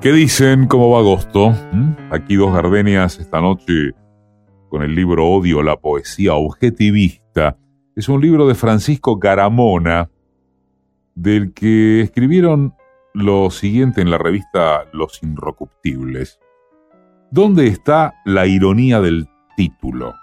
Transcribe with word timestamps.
¿Qué 0.00 0.12
dicen? 0.12 0.66
¿Cómo 0.66 0.88
va 0.88 1.00
agosto? 1.00 1.50
¿Mm? 1.50 2.10
Aquí 2.10 2.34
dos 2.34 2.54
gardenias 2.54 3.18
esta 3.18 3.42
noche 3.42 3.92
con 4.70 4.82
el 4.82 4.94
libro 4.94 5.26
Odio 5.28 5.62
la 5.62 5.76
poesía 5.76 6.32
objetivista. 6.32 7.58
Es 7.94 8.08
un 8.08 8.22
libro 8.22 8.48
de 8.48 8.54
Francisco 8.54 9.18
Garamona, 9.18 10.10
del 11.14 11.52
que 11.52 12.00
escribieron 12.00 12.72
lo 13.12 13.50
siguiente 13.50 14.00
en 14.00 14.10
la 14.10 14.16
revista 14.16 14.86
Los 14.94 15.22
Inrocuptibles. 15.22 16.40
¿Dónde 17.30 17.66
está 17.66 18.14
la 18.24 18.46
ironía 18.46 19.02
del 19.02 19.28
título? 19.54 20.14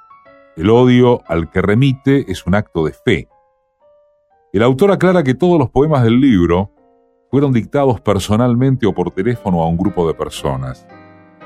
El 0.56 0.72
odio 0.72 1.22
al 1.28 1.52
que 1.52 1.62
remite 1.62 2.32
es 2.32 2.48
un 2.48 2.56
acto 2.56 2.84
de 2.84 2.94
fe. 2.94 3.30
El 4.54 4.64
autor 4.64 4.90
aclara 4.90 5.22
que 5.22 5.36
todos 5.36 5.60
los 5.60 5.70
poemas 5.70 6.04
del 6.04 6.20
libro 6.20 6.72
fueron 7.30 7.52
dictados 7.52 8.02
personalmente 8.02 8.86
o 8.86 8.94
por 8.94 9.12
teléfono 9.12 9.62
a 9.62 9.68
un 9.68 9.78
grupo 9.78 10.08
de 10.08 10.14
personas. 10.14 10.88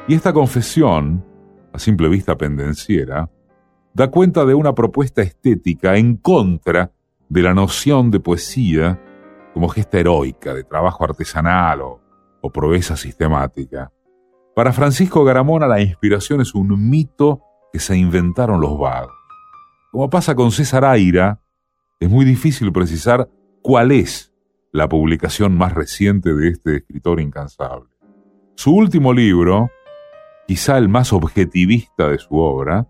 Y 0.07 0.15
esta 0.15 0.33
confesión, 0.33 1.25
a 1.73 1.79
simple 1.79 2.09
vista 2.09 2.37
pendenciera, 2.37 3.29
da 3.93 4.09
cuenta 4.09 4.45
de 4.45 4.53
una 4.53 4.73
propuesta 4.73 5.21
estética 5.21 5.97
en 5.97 6.17
contra 6.17 6.91
de 7.29 7.41
la 7.41 7.53
noción 7.53 8.11
de 8.11 8.19
poesía 8.19 8.99
como 9.53 9.67
gesta 9.69 9.99
heroica, 9.99 10.53
de 10.53 10.63
trabajo 10.63 11.03
artesanal 11.03 11.81
o, 11.81 11.99
proeza 12.53 12.97
sistemática. 12.97 13.91
Para 14.55 14.73
Francisco 14.73 15.23
Garamona 15.23 15.67
la 15.67 15.79
inspiración 15.79 16.41
es 16.41 16.55
un 16.55 16.89
mito 16.89 17.41
que 17.71 17.79
se 17.79 17.95
inventaron 17.95 18.59
los 18.59 18.77
vagos. 18.77 19.13
Como 19.91 20.09
pasa 20.09 20.35
con 20.35 20.51
César 20.51 20.83
Aira, 20.83 21.39
es 21.99 22.09
muy 22.09 22.25
difícil 22.25 22.71
precisar 22.71 23.29
cuál 23.61 23.91
es 23.91 24.30
la 24.71 24.87
publicación 24.87 25.57
más 25.57 25.73
reciente 25.73 26.33
de 26.33 26.49
este 26.49 26.77
escritor 26.77 27.19
incansable. 27.19 27.89
Su 28.55 28.73
último 28.73 29.13
libro, 29.13 29.69
quizá 30.47 30.77
el 30.77 30.87
más 30.87 31.13
objetivista 31.13 32.07
de 32.07 32.17
su 32.17 32.37
obra, 32.37 32.87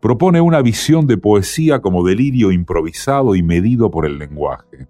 propone 0.00 0.40
una 0.40 0.62
visión 0.62 1.06
de 1.06 1.18
poesía 1.18 1.80
como 1.80 2.06
delirio 2.06 2.52
improvisado 2.52 3.34
y 3.34 3.42
medido 3.42 3.90
por 3.90 4.06
el 4.06 4.18
lenguaje. 4.18 4.88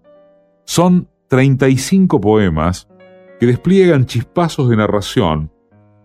Son 0.65 1.09
35 1.29 2.21
poemas 2.21 2.89
que 3.41 3.47
despliegan 3.47 4.07
chispazos 4.07 4.69
de 4.71 4.77
narración 4.77 5.51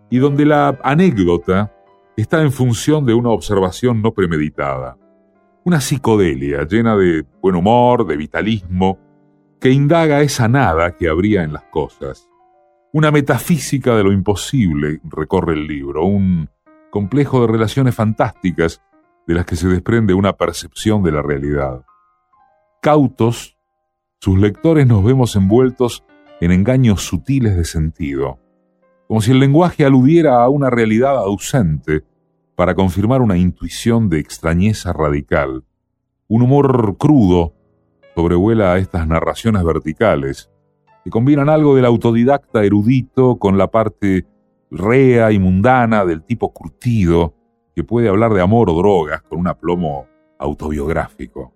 y 0.09 0.17
donde 0.17 0.45
la 0.45 0.79
anécdota 0.83 1.71
está 2.17 2.41
en 2.41 2.51
función 2.51 3.05
de 3.05 3.13
una 3.13 3.29
observación 3.29 4.01
no 4.01 4.13
premeditada. 4.13 4.97
Una 5.65 5.81
psicodelia 5.81 6.65
llena 6.65 6.95
de 6.95 7.25
buen 7.41 7.55
humor, 7.55 8.07
de 8.07 8.17
vitalismo, 8.17 8.99
que 9.66 9.71
indaga 9.71 10.21
esa 10.21 10.47
nada 10.47 10.95
que 10.95 11.09
habría 11.09 11.41
en 11.41 11.52
las 11.52 11.63
cosas. 11.63 12.30
Una 12.94 13.09
metafísica 13.09 13.95
de 13.95 14.03
lo 14.03 14.11
imposible 14.11 15.02
recorre 15.03 15.55
el 15.55 15.66
libro, 15.66 16.05
un 16.05 16.52
complejo 16.91 17.41
de 17.41 17.47
relaciones 17.47 17.95
fantásticas 17.95 18.83
de 19.25 19.33
las 19.33 19.47
que 19.47 19.55
se 19.55 19.67
desprende 19.67 20.13
una 20.13 20.33
percepción 20.33 21.02
de 21.02 21.13
la 21.13 21.23
realidad. 21.23 21.83
Cautos, 22.80 23.58
sus 24.19 24.38
lectores 24.38 24.86
nos 24.86 25.03
vemos 25.03 25.36
envueltos 25.36 26.05
en 26.41 26.52
engaños 26.52 27.02
sutiles 27.02 27.58
de 27.58 27.66
sentido, 27.66 28.38
como 29.08 29.19
si 29.21 29.31
el 29.31 29.39
lenguaje 29.39 29.83
aludiera 29.83 30.43
a 30.43 30.49
una 30.49 30.69
realidad 30.69 31.17
ausente 31.17 32.03
para 32.53 32.75
confirmar 32.75 33.23
una 33.23 33.39
intuición 33.39 34.09
de 34.09 34.19
extrañeza 34.19 34.93
radical, 34.93 35.63
un 36.27 36.43
humor 36.43 36.97
crudo 36.99 37.55
sobrevuela 38.16 38.73
a 38.73 38.77
estas 38.77 39.08
narraciones 39.08 39.63
verticales, 39.63 40.49
que 41.03 41.09
combinan 41.09 41.49
algo 41.49 41.75
del 41.75 41.85
autodidacta 41.85 42.63
erudito 42.63 43.38
con 43.38 43.58
la 43.58 43.70
parte 43.70 44.26
rea 44.71 45.31
y 45.31 45.39
mundana 45.39 46.05
del 46.05 46.23
tipo 46.23 46.52
curtido, 46.53 47.36
que 47.76 47.83
puede 47.83 48.08
hablar 48.08 48.33
de 48.33 48.42
amor 48.42 48.70
o 48.70 48.73
drogas 48.76 49.21
con 49.23 49.39
un 49.39 49.48
aplomo 49.48 50.08
autobiográfico. 50.39 51.53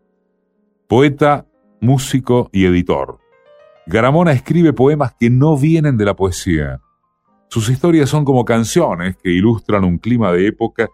Poeta, 0.87 1.45
músico 1.81 2.49
y 2.51 2.65
editor. 2.65 3.19
Garamona 3.87 4.33
escribe 4.33 4.73
poemas 4.73 5.15
que 5.19 5.29
no 5.29 5.57
vienen 5.57 5.97
de 5.97 6.05
la 6.05 6.15
poesía. 6.15 6.81
Sus 7.47 7.69
historias 7.69 8.09
son 8.09 8.25
como 8.25 8.45
canciones 8.45 9.17
que 9.17 9.31
ilustran 9.31 9.83
un 9.83 9.97
clima 9.97 10.31
de 10.31 10.47
época 10.47 10.87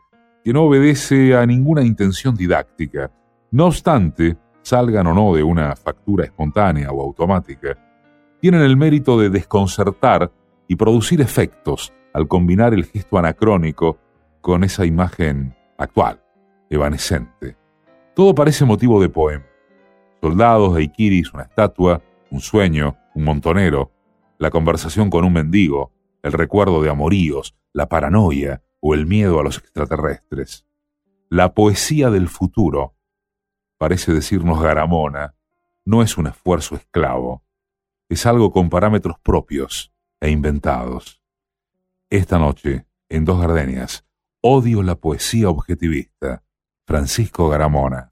que 0.44 0.53
no 0.53 0.64
obedece 0.64 1.36
a 1.36 1.46
ninguna 1.46 1.84
intención 1.84 2.36
didáctica. 2.36 3.12
No 3.52 3.66
obstante, 3.66 4.38
salgan 4.66 5.06
o 5.06 5.14
no 5.14 5.36
de 5.36 5.44
una 5.44 5.76
factura 5.76 6.26
espontánea 6.26 6.92
o 6.92 7.02
automática, 7.02 7.78
tienen 8.42 8.62
el 8.62 8.76
mérito 8.76 9.20
de 9.20 9.30
desconcertar 9.30 10.31
y 10.68 10.76
producir 10.76 11.22
efectos 11.22 11.94
al 12.14 12.28
combinar 12.28 12.74
el 12.74 12.86
gesto 12.86 13.18
anacrónico 13.18 14.00
con 14.42 14.64
esa 14.64 14.86
imagen 14.86 15.56
actual, 15.78 16.20
evanescente. 16.70 17.56
Todo 18.16 18.34
parece 18.34 18.66
motivo 18.66 19.00
de 19.00 19.09
poema. 19.09 19.46
Soldados, 20.22 20.74
daiquiris, 20.74 21.32
una 21.34 21.44
estatua, 21.44 22.02
un 22.32 22.40
sueño, 22.40 22.97
un 23.14 23.24
montonero, 23.24 23.92
la 24.40 24.50
conversación 24.50 25.12
con 25.12 25.26
un 25.26 25.34
mendigo, 25.34 25.92
el 26.24 26.32
recuerdo 26.32 26.82
de 26.82 26.90
amoríos, 26.90 27.56
la 27.72 27.88
paranoia 27.88 28.64
o 28.80 28.96
el 28.96 29.06
miedo 29.06 29.40
a 29.40 29.44
los 29.44 29.59
extraterrestres. 29.59 30.66
La 31.30 31.53
poesía 31.53 32.09
del 32.09 32.30
futuro 32.30 32.95
parece 33.78 34.13
decirnos 34.13 34.62
Garamona, 34.62 35.36
no 35.86 36.02
es 36.02 36.18
un 36.18 36.28
esfuerzo 36.28 36.75
esclavo, 36.75 37.44
es 38.09 38.25
algo 38.25 38.52
con 38.52 38.69
parámetros 38.69 39.18
propios 39.19 39.94
e 40.19 40.30
inventados. 40.30 41.22
Esta 42.09 42.38
noche, 42.38 42.85
en 43.09 43.25
Dos 43.25 43.41
Gardenias, 43.41 44.06
odio 44.41 44.84
la 44.84 44.96
poesía 44.96 45.50
objetivista. 45.50 46.44
Francisco 46.88 47.50
Garamona. 47.50 48.12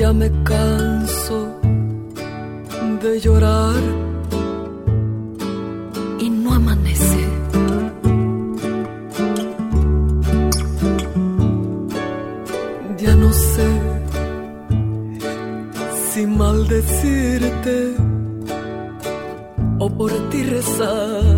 Ya 0.00 0.12
me 0.12 0.30
canso 0.44 1.38
de 3.02 3.18
llorar 3.18 3.82
y 6.20 6.30
no 6.30 6.54
amanece. 6.54 7.22
Ya 12.96 13.16
no 13.16 13.32
sé 13.32 13.68
si 16.12 16.26
maldecirte 16.28 17.96
o 19.80 19.90
por 19.90 20.12
ti 20.30 20.44
rezar. 20.44 21.37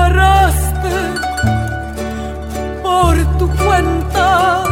Agarraste 0.00 0.96
por 2.82 3.16
tu 3.38 3.48
cuenta 3.62 4.64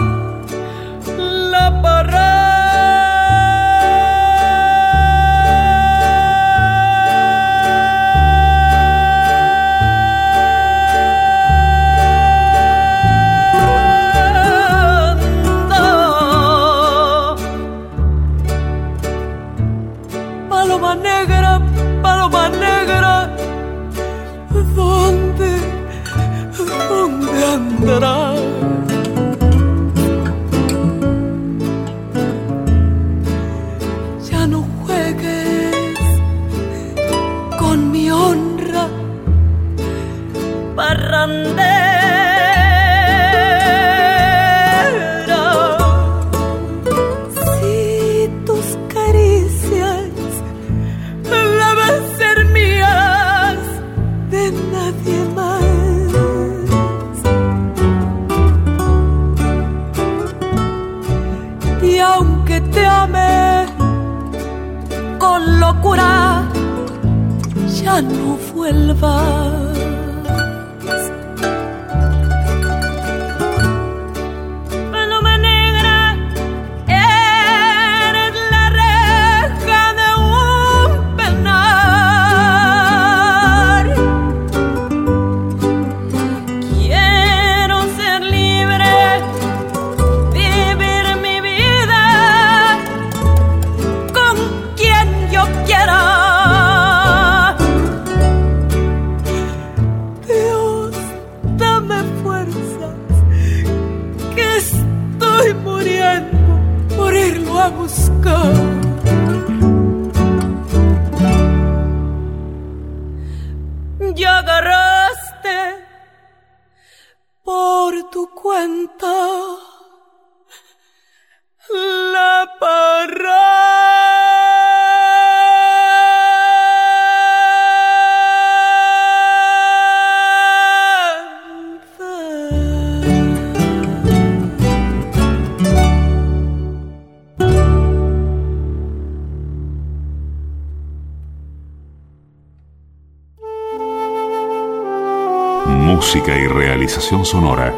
realización 146.88 147.26
sonora, 147.26 147.74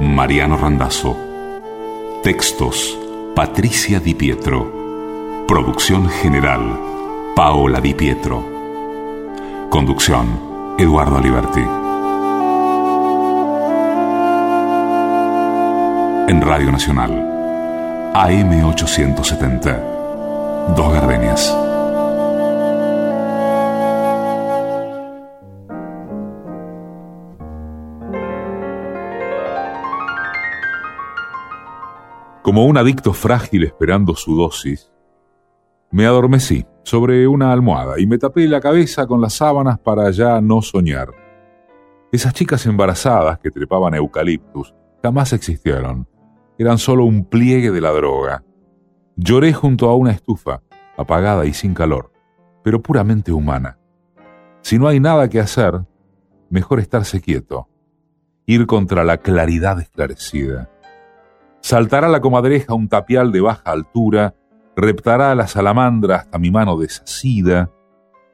Mariano 0.00 0.56
Randazzo. 0.56 1.14
Textos, 2.22 2.98
Patricia 3.34 4.00
Di 4.00 4.14
Pietro. 4.14 5.44
Producción 5.46 6.08
general, 6.08 6.80
Paola 7.36 7.82
Di 7.82 7.92
Pietro. 7.92 8.42
Conducción, 9.68 10.74
Eduardo 10.78 11.18
Aliberti. 11.18 11.60
En 16.32 16.40
Radio 16.40 16.72
Nacional, 16.72 17.12
AM870. 18.14 20.74
Dos 20.74 20.92
Gardenias. 20.94 21.63
Como 32.54 32.66
un 32.66 32.78
adicto 32.78 33.12
frágil 33.12 33.64
esperando 33.64 34.14
su 34.14 34.36
dosis, 34.36 34.92
me 35.90 36.06
adormecí 36.06 36.64
sobre 36.84 37.26
una 37.26 37.50
almohada 37.50 37.98
y 37.98 38.06
me 38.06 38.16
tapé 38.16 38.46
la 38.46 38.60
cabeza 38.60 39.08
con 39.08 39.20
las 39.20 39.32
sábanas 39.32 39.80
para 39.80 40.08
ya 40.12 40.40
no 40.40 40.62
soñar. 40.62 41.08
Esas 42.12 42.32
chicas 42.32 42.64
embarazadas 42.66 43.40
que 43.40 43.50
trepaban 43.50 43.94
eucaliptus 43.94 44.72
jamás 45.02 45.32
existieron. 45.32 46.06
Eran 46.56 46.78
solo 46.78 47.04
un 47.04 47.24
pliegue 47.24 47.72
de 47.72 47.80
la 47.80 47.90
droga. 47.90 48.44
Lloré 49.16 49.52
junto 49.52 49.88
a 49.88 49.96
una 49.96 50.12
estufa, 50.12 50.62
apagada 50.96 51.46
y 51.46 51.54
sin 51.54 51.74
calor, 51.74 52.12
pero 52.62 52.80
puramente 52.80 53.32
humana. 53.32 53.80
Si 54.60 54.78
no 54.78 54.86
hay 54.86 55.00
nada 55.00 55.28
que 55.28 55.40
hacer, 55.40 55.82
mejor 56.50 56.78
estarse 56.78 57.20
quieto, 57.20 57.68
ir 58.46 58.66
contra 58.66 59.02
la 59.02 59.16
claridad 59.16 59.80
esclarecida. 59.80 60.70
Saltará 61.64 62.08
la 62.08 62.20
comadreja 62.20 62.74
un 62.74 62.90
tapial 62.90 63.32
de 63.32 63.40
baja 63.40 63.70
altura, 63.70 64.34
reptará 64.76 65.34
la 65.34 65.46
salamandra 65.46 66.16
hasta 66.16 66.38
mi 66.38 66.50
mano 66.50 66.76
deshacida. 66.76 67.70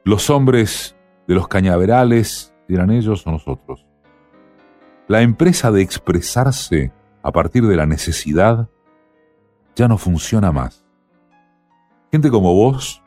Los 0.03 0.29
hombres 0.29 0.97
de 1.29 1.35
los 1.35 1.47
cañaverales 1.47 2.53
eran 2.67 2.91
ellos 2.91 3.25
o 3.25 3.31
nosotros. 3.31 3.87
La 5.07 5.21
empresa 5.21 5.71
de 5.71 5.81
expresarse 5.81 6.91
a 7.23 7.31
partir 7.31 7.65
de 7.65 7.77
la 7.77 7.85
necesidad 7.85 8.67
ya 9.77 9.87
no 9.87 9.97
funciona 9.97 10.51
más. 10.51 10.85
Gente 12.11 12.29
como 12.29 12.53
vos 12.53 13.01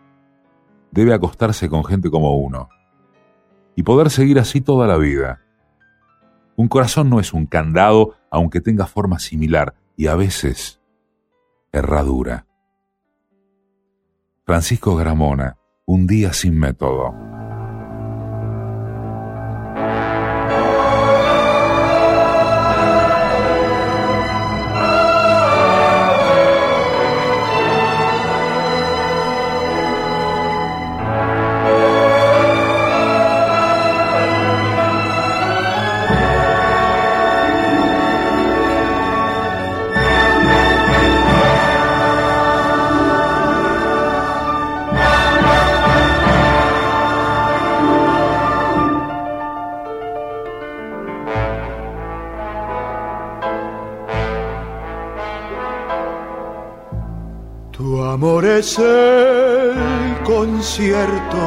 debe 0.91 1.13
acostarse 1.13 1.69
con 1.69 1.85
gente 1.85 2.09
como 2.09 2.35
uno 2.35 2.71
y 3.77 3.83
poder 3.83 4.09
seguir 4.09 4.39
así 4.39 4.63
toda 4.63 4.87
la 4.87 4.97
vida. 4.97 5.43
Un 6.57 6.69
corazón 6.69 7.11
no 7.11 7.21
es 7.21 7.35
un 7.35 7.45
candado, 7.45 8.15
aunque 8.31 8.63
tenga 8.63 8.87
forma 8.87 9.19
similar 9.19 9.75
y 9.97 10.09
a 10.09 10.17
veces 10.17 10.81
herradura. 11.73 12.47
Francisco 14.45 14.97
Gramona, 14.97 15.59
Un 15.87 16.07
día 16.07 16.33
sin 16.33 16.59
método. 16.59 17.15
Amor 58.25 58.45
es 58.47 58.79
el 58.79 59.75
concierto 60.25 61.45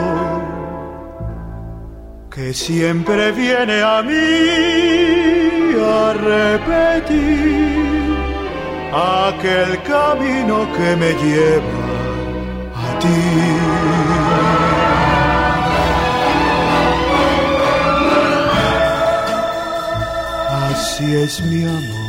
que 2.30 2.54
siempre 2.54 3.32
viene 3.32 3.82
a 3.82 4.04
mí 4.04 4.14
a 5.82 6.14
repetir 6.14 7.18
aquel 8.94 9.82
camino 9.82 10.56
que 10.76 10.96
me 11.02 11.12
lleva 11.24 11.80
a 12.86 13.00
ti. 13.00 13.24
Así 20.70 21.16
es 21.16 21.42
mi 21.42 21.64
amor, 21.64 22.07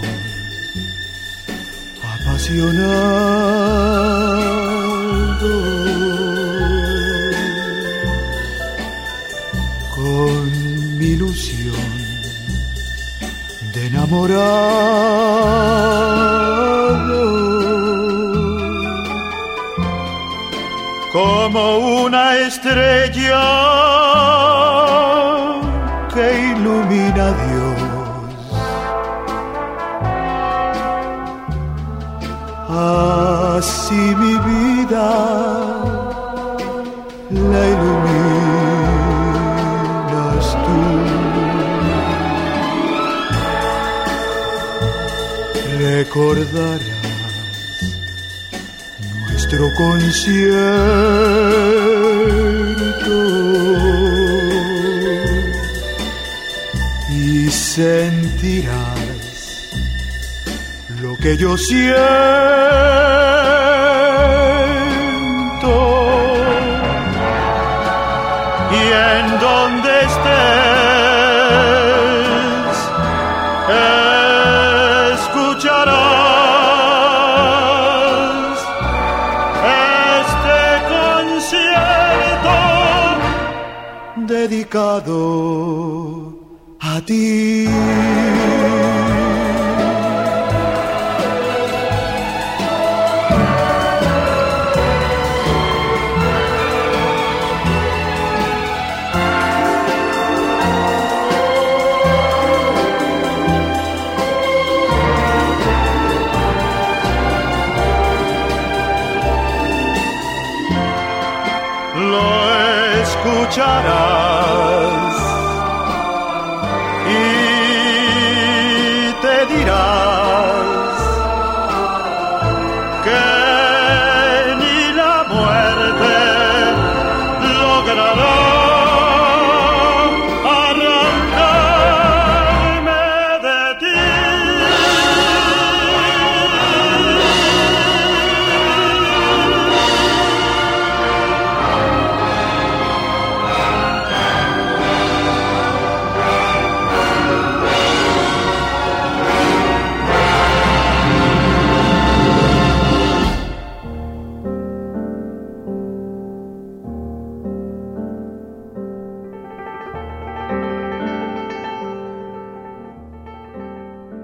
con 9.97 10.99
mi 10.99 11.07
ilusión 11.07 11.75
de 13.73 13.87
enamorado, 13.89 14.39
como 21.13 21.63
una 22.05 22.37
estrella 22.39 23.43
que 26.15 26.27
ilumina 26.53 27.27
Así 33.89 34.05
mi 34.17 34.35
vida 34.49 35.09
la 37.31 37.63
iluminas 37.73 38.19
tú. 40.65 40.81
Recordarás 45.79 46.83
nuestro 49.27 49.65
concierto 49.75 50.37
y 57.09 57.49
sentirás 57.51 58.69
lo 61.01 61.17
que 61.17 61.39
yo 61.39 61.57
siento 61.57 63.38
a 86.81 87.01
ti. 87.07 87.48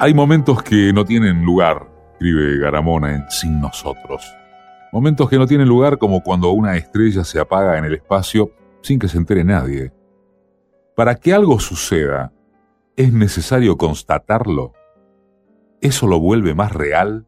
Hay 0.04 0.12
momentos 0.12 0.62
que 0.62 0.92
no 0.92 1.06
tienen 1.06 1.46
lugar, 1.46 1.88
escribe 2.12 2.58
Garamona 2.58 3.14
en 3.14 3.24
Sin 3.30 3.58
Nosotros. 3.58 4.22
Momentos 4.92 5.30
que 5.30 5.38
no 5.38 5.46
tienen 5.46 5.66
lugar 5.66 5.96
como 5.96 6.22
cuando 6.22 6.50
una 6.50 6.76
estrella 6.76 7.24
se 7.24 7.40
apaga 7.40 7.78
en 7.78 7.86
el 7.86 7.94
espacio 7.94 8.50
sin 8.82 8.98
que 8.98 9.08
se 9.08 9.16
entere 9.16 9.44
nadie. 9.44 9.94
Para 10.94 11.14
que 11.14 11.32
algo 11.32 11.58
suceda, 11.58 12.34
¿es 12.96 13.14
necesario 13.14 13.78
constatarlo? 13.78 14.74
¿Eso 15.80 16.06
lo 16.06 16.20
vuelve 16.20 16.54
más 16.54 16.72
real? 16.72 17.26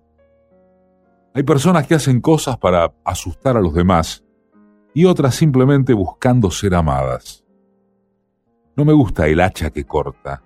Hay 1.33 1.45
personas 1.45 1.87
que 1.87 1.95
hacen 1.95 2.21
cosas 2.21 2.59
para 2.59 2.93
asustar 3.07 3.57
a 3.57 3.63
los 3.63 3.73
demás 3.73 4.23
y 4.93 5.07
otras 5.07 5.35
simplemente 5.35 5.95
buscando 5.95 6.51
ser 6.51 6.75
amadas. 6.75 7.43
No 8.77 8.85
me 8.85 8.93
gusta 8.93 9.29
el 9.29 9.41
hacha 9.41 9.71
que 9.71 9.85
corta. 9.85 10.43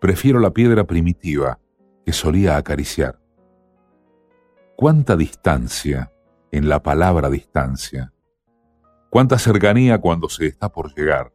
Prefiero 0.00 0.40
la 0.40 0.50
piedra 0.50 0.84
primitiva 0.84 1.58
que 2.06 2.14
solía 2.14 2.56
acariciar. 2.56 3.20
Cuánta 4.74 5.14
distancia 5.14 6.10
en 6.50 6.70
la 6.70 6.82
palabra 6.82 7.28
distancia. 7.28 8.12
Cuánta 9.10 9.38
cercanía 9.38 9.98
cuando 9.98 10.30
se 10.30 10.46
está 10.46 10.70
por 10.70 10.94
llegar. 10.94 11.34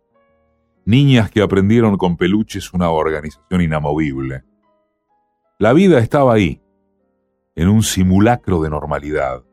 Niñas 0.84 1.30
que 1.30 1.44
aprendieron 1.44 1.96
con 1.98 2.18
peluches 2.18 2.74
una 2.74 2.90
organización 2.90 3.62
inamovible. 3.62 4.44
La 5.60 5.72
vida 5.74 6.00
estaba 6.00 6.34
ahí, 6.34 6.62
en 7.56 7.70
un 7.70 7.84
simulacro 7.84 8.62
de 8.62 8.72
normalidad. 8.72 9.44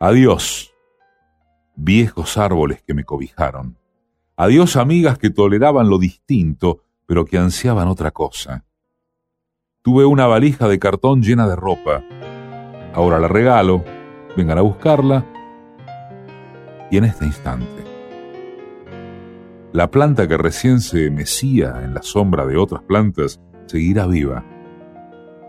Adiós, 0.00 0.74
viejos 1.76 2.36
árboles 2.36 2.82
que 2.82 2.92
me 2.92 3.04
cobijaron. 3.04 3.78
Adiós, 4.36 4.76
amigas 4.76 5.16
que 5.16 5.30
toleraban 5.30 5.88
lo 5.88 5.98
distinto, 5.98 6.82
pero 7.10 7.24
que 7.24 7.38
ansiaban 7.38 7.88
otra 7.88 8.12
cosa. 8.12 8.64
Tuve 9.82 10.04
una 10.04 10.28
valija 10.28 10.68
de 10.68 10.78
cartón 10.78 11.24
llena 11.24 11.48
de 11.48 11.56
ropa. 11.56 12.04
Ahora 12.94 13.18
la 13.18 13.26
regalo, 13.26 13.84
vengan 14.36 14.58
a 14.58 14.60
buscarla. 14.60 15.26
Y 16.88 16.98
en 16.98 17.04
este 17.06 17.24
instante, 17.24 17.82
la 19.72 19.90
planta 19.90 20.28
que 20.28 20.36
recién 20.36 20.80
se 20.80 21.10
mecía 21.10 21.80
en 21.82 21.94
la 21.94 22.02
sombra 22.02 22.46
de 22.46 22.56
otras 22.56 22.82
plantas 22.84 23.40
seguirá 23.66 24.06
viva, 24.06 24.44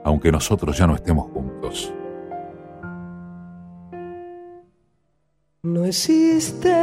aunque 0.04 0.32
nosotros 0.32 0.76
ya 0.76 0.88
no 0.88 0.96
estemos 0.96 1.30
juntos. 1.30 1.94
No 5.62 5.86
existe 5.86 6.74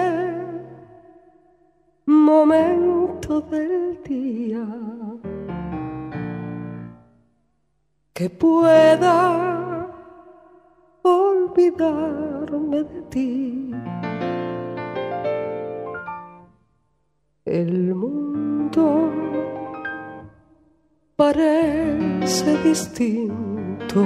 momento 2.06 3.07
del 3.26 4.02
día 4.04 4.64
que 8.14 8.30
pueda 8.30 9.87
olvidarme 11.02 12.82
de 12.84 13.02
ti. 13.10 13.70
El 17.44 17.94
mundo 17.94 19.12
parece 21.16 22.56
distinto 22.62 24.04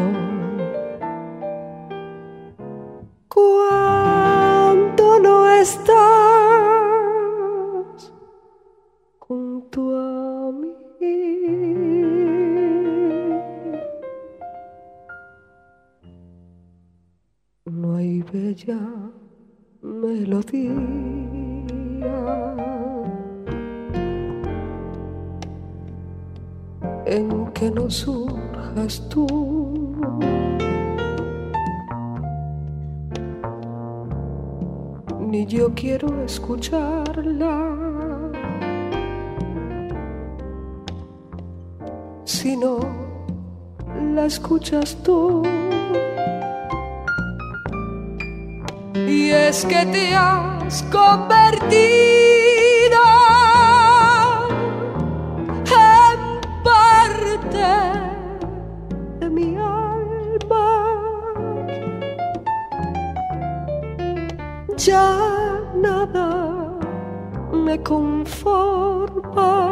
estás 5.63 6.82
junto 9.33 9.81
a 9.97 10.53
mí. 10.53 10.75
No 17.65 17.97
hay 17.97 18.23
bella 18.33 18.81
melodía 19.81 20.77
en 27.07 27.53
que 27.55 27.71
no 27.71 27.89
surjas 27.89 29.09
tú. 29.09 29.27
Ni 35.31 35.47
yo 35.47 35.73
quiero 35.75 36.23
escucharla. 36.25 37.92
Si 42.25 42.57
no 42.57 42.79
la 44.15 44.27
escuchas 44.27 44.97
tú. 45.03 45.43
Y 48.95 49.31
es 49.31 49.65
que 49.67 49.87
te 49.87 50.15
has 50.15 50.83
convertido 50.85 51.81
en 55.67 56.41
parte 56.63 57.67
de 59.21 59.31
mi 59.31 59.57
alma. 59.57 60.69
Ya 64.77 65.19
nada 65.75 66.79
me 67.53 67.83
conforma 67.83 69.72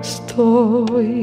estoy. 0.00 1.22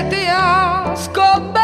Es 0.00 1.08
que 1.08 1.40
te 1.52 1.63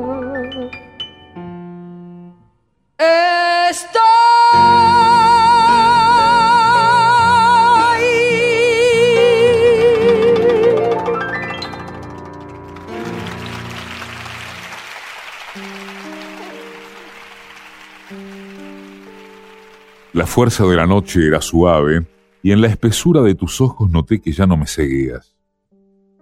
Fuerza 20.41 20.65
de 20.65 20.75
la 20.75 20.87
noche 20.87 21.27
era 21.27 21.39
suave 21.39 22.07
y 22.41 22.51
en 22.51 22.61
la 22.61 22.67
espesura 22.67 23.21
de 23.21 23.35
tus 23.35 23.61
ojos 23.61 23.91
noté 23.91 24.19
que 24.19 24.31
ya 24.31 24.47
no 24.47 24.57
me 24.57 24.65
seguías. 24.65 25.37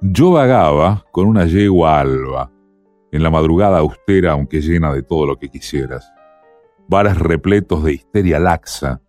Yo 0.02 0.32
vagaba 0.32 1.06
con 1.14 1.26
una 1.26 1.46
yegua 1.46 2.02
alba, 2.02 2.52
en 3.14 3.24
la 3.24 3.30
madrugada 3.30 3.78
austera 3.78 4.34
aunque 4.34 4.60
llena 4.60 4.94
de 4.94 5.04
todo 5.04 5.26
lo 5.26 5.38
que 5.38 5.48
quisieras. 5.48 6.12
Bares 6.90 7.18
repletos 7.18 7.82
de 7.86 7.94
histeria 7.94 8.40
laxa, 8.40 9.02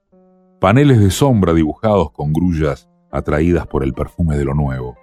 paneles 0.61 1.01
de 1.01 1.11
sombra 1.11 1.55
dibujados 1.55 2.13
con 2.13 2.33
grullas 2.33 2.89
atraídas 3.11 3.67
por 3.67 3.83
el 3.83 3.95
perfume 3.95 4.37
de 4.37 4.45
lo 4.45 4.55
nuevo. 4.55 4.97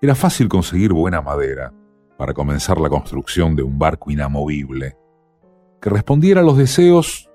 Era 0.00 0.14
fácil 0.14 0.48
conseguir 0.48 0.92
buena 0.92 1.20
madera, 1.20 1.72
para 2.16 2.34
comenzar 2.34 2.80
la 2.80 2.88
construcción 2.88 3.56
de 3.56 3.64
un 3.64 3.80
barco 3.80 4.12
inamovible, 4.12 4.96
que 5.80 5.90
respondiera 5.90 6.42
a 6.42 6.44
los 6.44 6.56
deseos 6.56 7.28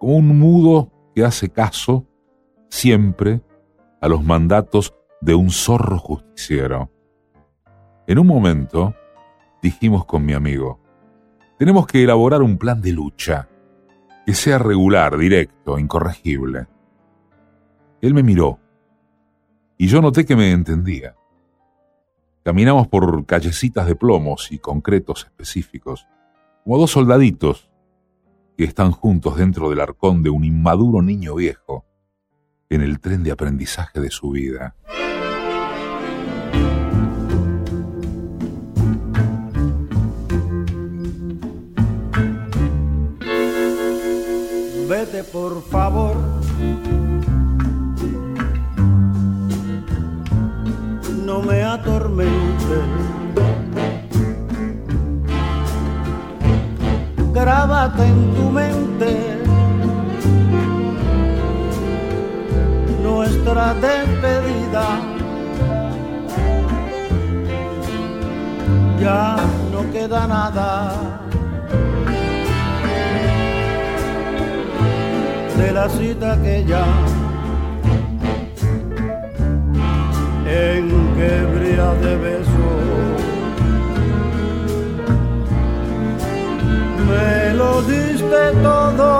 como 0.00 0.16
un 0.16 0.38
mudo 0.38 0.90
que 1.14 1.24
hace 1.24 1.50
caso 1.50 2.06
siempre 2.70 3.42
a 4.00 4.08
los 4.08 4.24
mandatos 4.24 4.94
de 5.20 5.34
un 5.34 5.50
zorro 5.50 5.98
justiciero. 5.98 6.90
En 8.06 8.18
un 8.18 8.26
momento, 8.26 8.94
dijimos 9.62 10.06
con 10.06 10.24
mi 10.24 10.32
amigo, 10.32 10.80
tenemos 11.58 11.86
que 11.86 12.02
elaborar 12.02 12.40
un 12.40 12.56
plan 12.56 12.80
de 12.80 12.92
lucha 12.92 13.46
que 14.24 14.32
sea 14.32 14.58
regular, 14.58 15.18
directo, 15.18 15.78
incorregible. 15.78 16.66
Él 18.00 18.14
me 18.14 18.22
miró 18.22 18.58
y 19.76 19.86
yo 19.88 20.00
noté 20.00 20.24
que 20.24 20.34
me 20.34 20.50
entendía. 20.50 21.14
Caminamos 22.42 22.88
por 22.88 23.26
callecitas 23.26 23.86
de 23.86 23.96
plomos 23.96 24.50
y 24.50 24.58
concretos 24.58 25.24
específicos, 25.26 26.06
como 26.64 26.78
dos 26.78 26.90
soldaditos 26.92 27.69
que 28.60 28.66
están 28.66 28.92
juntos 28.92 29.38
dentro 29.38 29.70
del 29.70 29.80
arcón 29.80 30.22
de 30.22 30.28
un 30.28 30.44
inmaduro 30.44 31.00
niño 31.00 31.34
viejo 31.34 31.86
en 32.68 32.82
el 32.82 33.00
tren 33.00 33.22
de 33.22 33.30
aprendizaje 33.30 34.00
de 34.00 34.10
su 34.10 34.32
vida. 34.32 34.76
Vete 44.90 45.24
por 45.24 45.62
favor. 45.62 46.16
No 51.24 51.40
me 51.40 51.62
atormentes. 51.62 53.19
Grábate 57.40 58.04
en 58.04 58.34
tu 58.34 58.50
mente 58.50 59.12
nuestra 63.02 63.74
despedida. 63.74 64.86
Ya 69.00 69.36
no 69.72 69.90
queda 69.90 70.26
nada. 70.26 71.20
de 75.60 75.72
la 75.72 75.88
cita 75.90 76.32
aquella 76.32 76.84
en 80.46 80.88
que 81.16 81.30
brilla 81.54 81.92
de 81.94 82.16
beso 82.16 83.09
me 87.10 87.54
lo 87.54 87.82
diste 87.82 88.42
todo. 88.62 89.10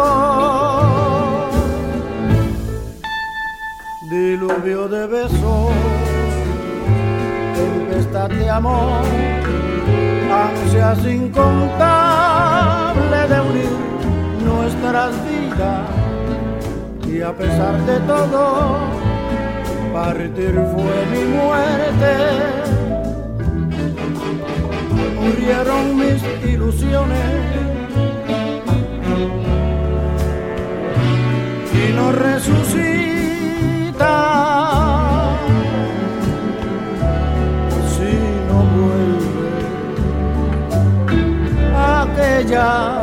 Diluvio 4.11 4.89
de 4.89 5.07
besos 5.07 5.73
tempestad 7.55 8.29
de 8.31 8.51
amor 8.51 9.05
ansias 10.31 11.05
incontables 11.07 12.49
de 13.29 13.41
unir 13.41 13.71
nuestras 14.45 15.13
vidas. 15.29 15.89
Y 17.07 17.23
a 17.23 17.33
pesar 17.37 17.85
de 17.87 17.99
todo, 18.01 18.79
partir 19.93 20.55
fue 20.73 21.07
mi 21.13 21.25
muerte. 21.37 22.13
Murieron 25.21 25.97
mis 25.97 26.23
ilusiones 26.45 27.60
no 32.01 32.13
resucita. 32.13 32.87
Si 37.93 38.13
no 38.49 38.59
vuelve 38.75 39.51
aquella 41.99 43.00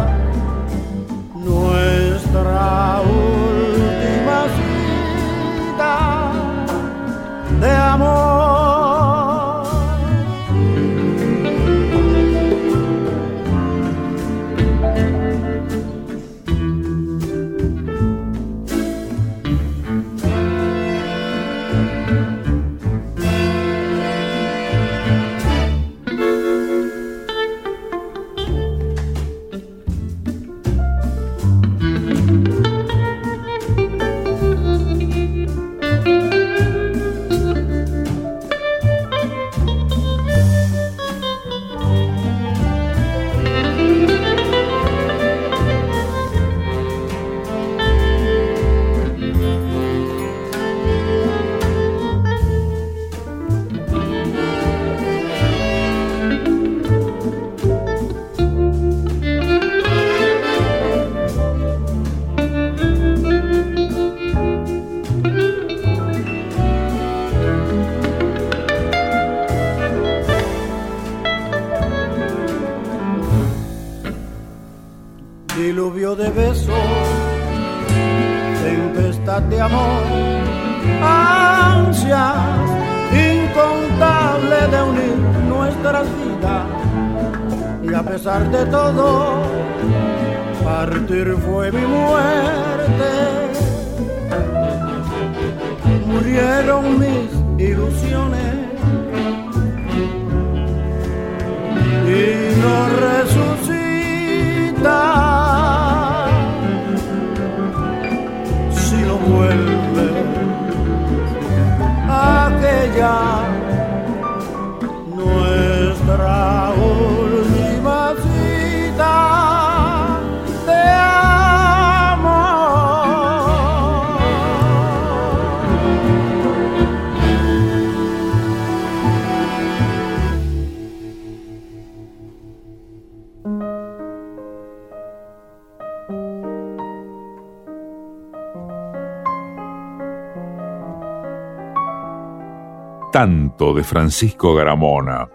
tanto 143.17 143.73
de 143.73 143.83
Francisco 143.83 144.53
Garamona. 144.53 145.27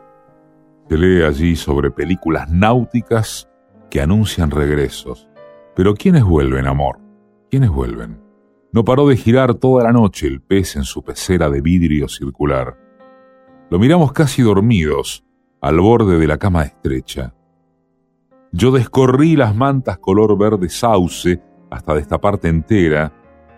Se 0.88 0.96
lee 0.96 1.24
allí 1.24 1.56
sobre 1.56 1.90
películas 1.90 2.48
náuticas 2.48 3.50
que 3.90 4.00
anuncian 4.00 4.52
regresos. 4.52 5.28
Pero 5.74 5.94
¿quiénes 5.94 6.22
vuelven, 6.22 6.68
amor? 6.68 7.00
¿Quiénes 7.50 7.70
vuelven? 7.70 8.20
No 8.72 8.84
paró 8.84 9.08
de 9.08 9.16
girar 9.16 9.54
toda 9.54 9.82
la 9.82 9.90
noche 9.90 10.28
el 10.28 10.40
pez 10.40 10.76
en 10.76 10.84
su 10.84 11.02
pecera 11.02 11.50
de 11.50 11.60
vidrio 11.60 12.06
circular. 12.06 12.78
Lo 13.68 13.80
miramos 13.80 14.12
casi 14.12 14.42
dormidos, 14.42 15.24
al 15.60 15.80
borde 15.80 16.20
de 16.20 16.26
la 16.28 16.38
cama 16.38 16.62
estrecha. 16.62 17.34
Yo 18.52 18.70
descorrí 18.70 19.34
las 19.34 19.56
mantas 19.56 19.98
color 19.98 20.38
verde 20.38 20.68
sauce 20.68 21.42
hasta 21.68 21.94
destaparte 21.94 22.46
entera 22.46 23.12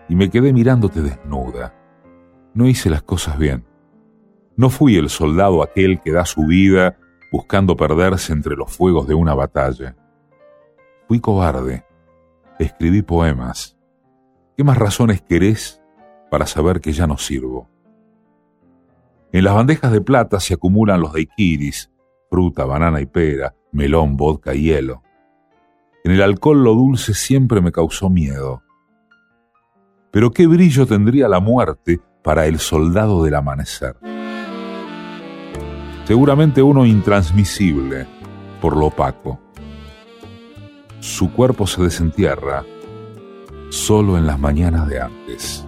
y 0.09 0.15
me 0.15 0.31
quedé 0.31 0.51
mirándote 0.51 1.03
desnuda. 1.03 1.75
No 2.55 2.67
hice 2.67 2.89
las 2.89 3.03
cosas 3.03 3.37
bien. 3.37 3.74
No 4.57 4.69
fui 4.69 4.95
el 4.95 5.09
soldado 5.09 5.61
aquel 5.61 5.99
que 6.01 6.11
da 6.11 6.25
su 6.25 6.45
vida 6.45 6.97
buscando 7.31 7.75
perderse 7.75 8.31
entre 8.31 8.55
los 8.55 8.71
fuegos 8.71 9.07
de 9.07 9.13
una 9.13 9.33
batalla. 9.33 9.95
Fui 11.07 11.19
cobarde. 11.19 11.85
Escribí 12.57 13.01
poemas. 13.01 13.77
¿Qué 14.55 14.63
más 14.63 14.77
razones 14.77 15.21
querés 15.21 15.81
para 16.31 16.45
saber 16.45 16.79
que 16.79 16.93
ya 16.93 17.05
no 17.05 17.17
sirvo? 17.17 17.69
En 19.33 19.43
las 19.43 19.53
bandejas 19.53 19.91
de 19.91 19.99
plata 19.99 20.39
se 20.39 20.53
acumulan 20.53 21.01
los 21.01 21.11
daiquiris, 21.11 21.91
fruta, 22.29 22.63
banana 22.63 23.01
y 23.01 23.05
pera, 23.05 23.53
melón, 23.73 24.15
vodka 24.15 24.55
y 24.55 24.63
hielo. 24.63 25.03
En 26.05 26.13
el 26.13 26.21
alcohol 26.21 26.63
lo 26.63 26.73
dulce 26.73 27.13
siempre 27.13 27.59
me 27.59 27.73
causó 27.73 28.09
miedo. 28.09 28.63
Pero 30.11 30.31
qué 30.31 30.47
brillo 30.47 30.85
tendría 30.85 31.27
la 31.27 31.41
muerte 31.41 31.99
para 32.23 32.45
el 32.45 32.59
soldado 32.59 33.23
del 33.25 33.35
amanecer. 33.35 33.97
Seguramente 36.05 36.61
uno 36.61 36.85
intransmisible 36.85 38.05
por 38.61 38.77
lo 38.77 38.87
opaco. 38.87 39.39
Su 40.99 41.31
cuerpo 41.31 41.65
se 41.65 41.81
desentierra 41.81 42.63
solo 43.69 44.17
en 44.17 44.27
las 44.27 44.39
mañanas 44.39 44.87
de 44.87 45.01
antes. 45.01 45.65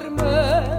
una 0.00 0.77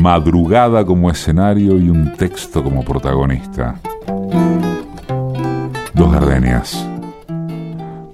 madrugada 0.00 0.84
como 0.84 1.10
escenario 1.10 1.78
y 1.78 1.90
un 1.90 2.14
texto 2.16 2.62
como 2.64 2.82
protagonista. 2.82 3.78
Dos 5.92 6.12
gardenias, 6.12 6.86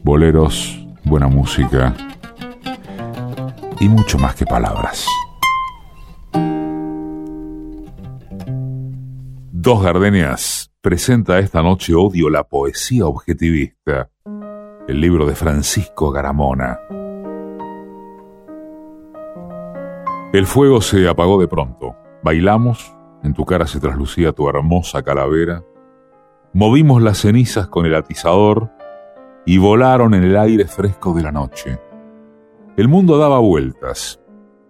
boleros, 0.03 0.85
buena 1.05 1.29
música 1.29 1.94
y 3.79 3.88
mucho 3.88 4.18
más 4.18 4.35
que 4.35 4.44
palabras. 4.46 5.07
Dos 9.53 9.83
Gardenias 9.83 10.72
presenta 10.81 11.38
esta 11.38 11.62
noche 11.62 11.94
Odio 11.94 12.31
la 12.31 12.44
poesía 12.44 13.07
objetivista, 13.07 14.11
el 14.87 15.01
libro 15.01 15.27
de 15.27 15.35
Francisco 15.35 16.11
Garamona. 16.11 16.79
El 20.37 20.44
fuego 20.44 20.83
se 20.83 21.09
apagó 21.09 21.40
de 21.40 21.49
pronto. 21.49 21.96
Bailamos, 22.22 22.94
en 23.22 23.33
tu 23.33 23.46
cara 23.46 23.66
se 23.66 23.81
traslucía 23.81 24.33
tu 24.33 24.46
hermosa 24.51 25.03
calavera. 25.03 25.64
Movimos 26.53 27.01
las 27.01 27.22
cenizas 27.22 27.68
con 27.68 27.87
el 27.87 27.94
atizador 27.94 28.70
y 29.46 29.57
volaron 29.57 30.12
en 30.12 30.25
el 30.25 30.37
aire 30.37 30.66
fresco 30.66 31.14
de 31.14 31.22
la 31.22 31.33
noche. 31.33 31.81
El 32.77 32.87
mundo 32.87 33.16
daba 33.16 33.38
vueltas. 33.38 34.20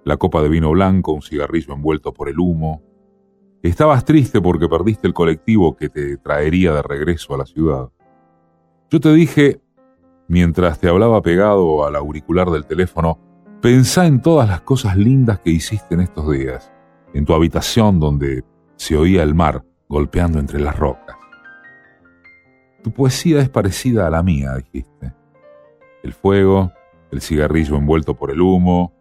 La 0.04 0.16
copa 0.18 0.40
de 0.40 0.50
vino 0.50 0.70
blanco, 0.70 1.10
un 1.10 1.22
cigarrillo 1.22 1.74
envuelto 1.74 2.14
por 2.14 2.28
el 2.28 2.38
humo. 2.38 2.80
Estabas 3.60 4.04
triste 4.04 4.40
porque 4.40 4.68
perdiste 4.68 5.08
el 5.08 5.14
colectivo 5.14 5.74
que 5.74 5.88
te 5.88 6.16
traería 6.18 6.74
de 6.74 6.82
regreso 6.82 7.34
a 7.34 7.38
la 7.38 7.44
ciudad. 7.44 7.88
Yo 8.88 9.00
te 9.00 9.12
dije, 9.12 9.60
Mientras 10.28 10.80
te 10.80 10.88
hablaba 10.88 11.22
pegado 11.22 11.86
al 11.86 11.94
auricular 11.94 12.50
del 12.50 12.66
teléfono, 12.66 13.20
pensá 13.60 14.06
en 14.06 14.20
todas 14.20 14.48
las 14.48 14.60
cosas 14.60 14.96
lindas 14.96 15.40
que 15.40 15.50
hiciste 15.50 15.94
en 15.94 16.00
estos 16.00 16.30
días, 16.30 16.72
en 17.14 17.24
tu 17.24 17.34
habitación 17.34 17.98
donde 17.98 18.44
se 18.76 18.96
oía 18.96 19.22
el 19.22 19.34
mar 19.34 19.64
golpeando 19.88 20.38
entre 20.38 20.60
las 20.60 20.78
rocas. 20.78 21.16
Tu 22.82 22.92
poesía 22.92 23.40
es 23.40 23.48
parecida 23.48 24.06
a 24.06 24.10
la 24.10 24.22
mía, 24.22 24.54
dijiste. 24.54 25.12
El 26.02 26.12
fuego, 26.12 26.72
el 27.10 27.20
cigarrillo 27.20 27.76
envuelto 27.76 28.14
por 28.14 28.30
el 28.30 28.40
humo, 28.40 28.92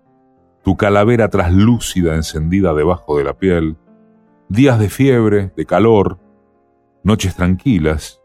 tu 0.64 0.76
calavera 0.76 1.30
traslúcida 1.30 2.16
encendida 2.16 2.74
debajo 2.74 3.18
de 3.18 3.24
la 3.24 3.38
piel, 3.38 3.78
días 4.50 4.80
de 4.80 4.90
fiebre, 4.90 5.52
de 5.56 5.66
calor, 5.66 6.20
noches 7.04 7.36
tranquilas. 7.36 8.22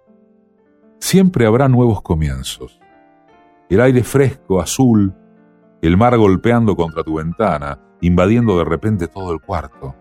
Siempre 0.99 1.45
habrá 1.45 1.69
nuevos 1.69 2.01
comienzos. 2.01 2.81
El 3.69 3.81
aire 3.83 4.03
fresco, 4.03 4.61
azul, 4.61 5.15
el 5.83 5.97
mar 5.97 6.17
golpeando 6.19 6.77
contra 6.77 7.03
tu 7.03 7.15
ventana, 7.15 7.79
invadiendo 8.01 8.59
de 8.59 8.65
repente 8.65 9.09
todo 9.09 9.33
el 9.33 9.41
cuarto, 9.41 9.95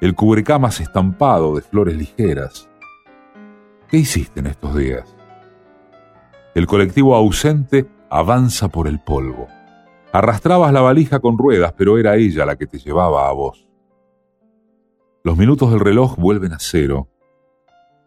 el 0.00 0.14
cubrecamas 0.14 0.80
estampado 0.80 1.54
de 1.54 1.62
flores 1.62 1.96
ligeras. 1.96 2.68
¿Qué 3.88 3.98
hiciste 3.98 4.40
en 4.40 4.48
estos 4.48 4.74
días? 4.74 5.14
El 6.54 6.66
colectivo 6.66 7.14
ausente 7.14 7.88
avanza 8.10 8.68
por 8.68 8.88
el 8.88 9.00
polvo. 9.00 9.46
Arrastrabas 10.12 10.72
la 10.72 10.80
valija 10.80 11.20
con 11.20 11.38
ruedas, 11.38 11.72
pero 11.76 11.98
era 11.98 12.16
ella 12.16 12.44
la 12.44 12.56
que 12.56 12.66
te 12.66 12.78
llevaba 12.78 13.28
a 13.28 13.32
vos. 13.32 13.68
Los 15.22 15.36
minutos 15.36 15.70
del 15.70 15.80
reloj 15.80 16.16
vuelven 16.16 16.52
a 16.52 16.58
cero. 16.58 17.08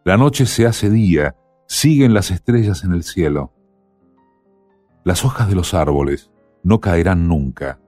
La 0.03 0.17
noche 0.17 0.45
se 0.45 0.65
hace 0.65 0.89
día, 0.89 1.35
siguen 1.67 2.13
las 2.13 2.31
estrellas 2.31 2.83
en 2.83 2.93
el 2.93 3.03
cielo. 3.03 3.53
Las 5.03 5.25
hojas 5.25 5.49
de 5.49 5.55
los 5.55 5.73
árboles 5.73 6.31
no 6.63 6.79
caerán 6.79 7.27
nunca. 7.27 7.79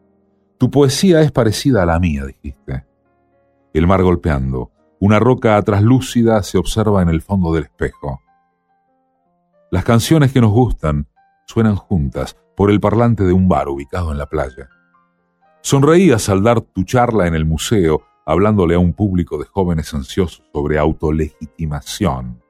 Tu 0.57 0.69
poesía 0.69 1.21
es 1.21 1.31
parecida 1.31 1.83
a 1.83 1.85
la 1.85 1.99
mía, 1.99 2.25
dijiste. 2.25 2.85
El 3.73 3.87
mar 3.87 4.03
golpeando, 4.03 4.71
una 4.99 5.19
roca 5.19 5.61
traslúcida 5.61 6.43
se 6.43 6.57
observa 6.57 7.01
en 7.01 7.09
el 7.09 7.21
fondo 7.21 7.53
del 7.53 7.63
espejo. 7.63 8.21
Las 9.71 9.83
canciones 9.83 10.33
que 10.33 10.41
nos 10.41 10.51
gustan 10.51 11.07
suenan 11.45 11.75
juntas 11.75 12.35
por 12.55 12.71
el 12.71 12.79
parlante 12.79 13.23
de 13.23 13.31
un 13.31 13.47
bar 13.47 13.69
ubicado 13.69 14.11
en 14.11 14.17
la 14.17 14.25
playa. 14.25 14.69
Sonreías 15.61 16.27
al 16.29 16.43
dar 16.43 16.61
tu 16.61 16.83
charla 16.83 17.27
en 17.27 17.35
el 17.35 17.45
museo, 17.45 18.01
hablándole 18.25 18.75
a 18.75 18.79
un 18.79 18.93
público 18.93 19.37
de 19.37 19.45
jóvenes 19.45 19.93
ansiosos 19.93 20.43
sobre 20.53 20.77
autolegitimación. 20.77 22.41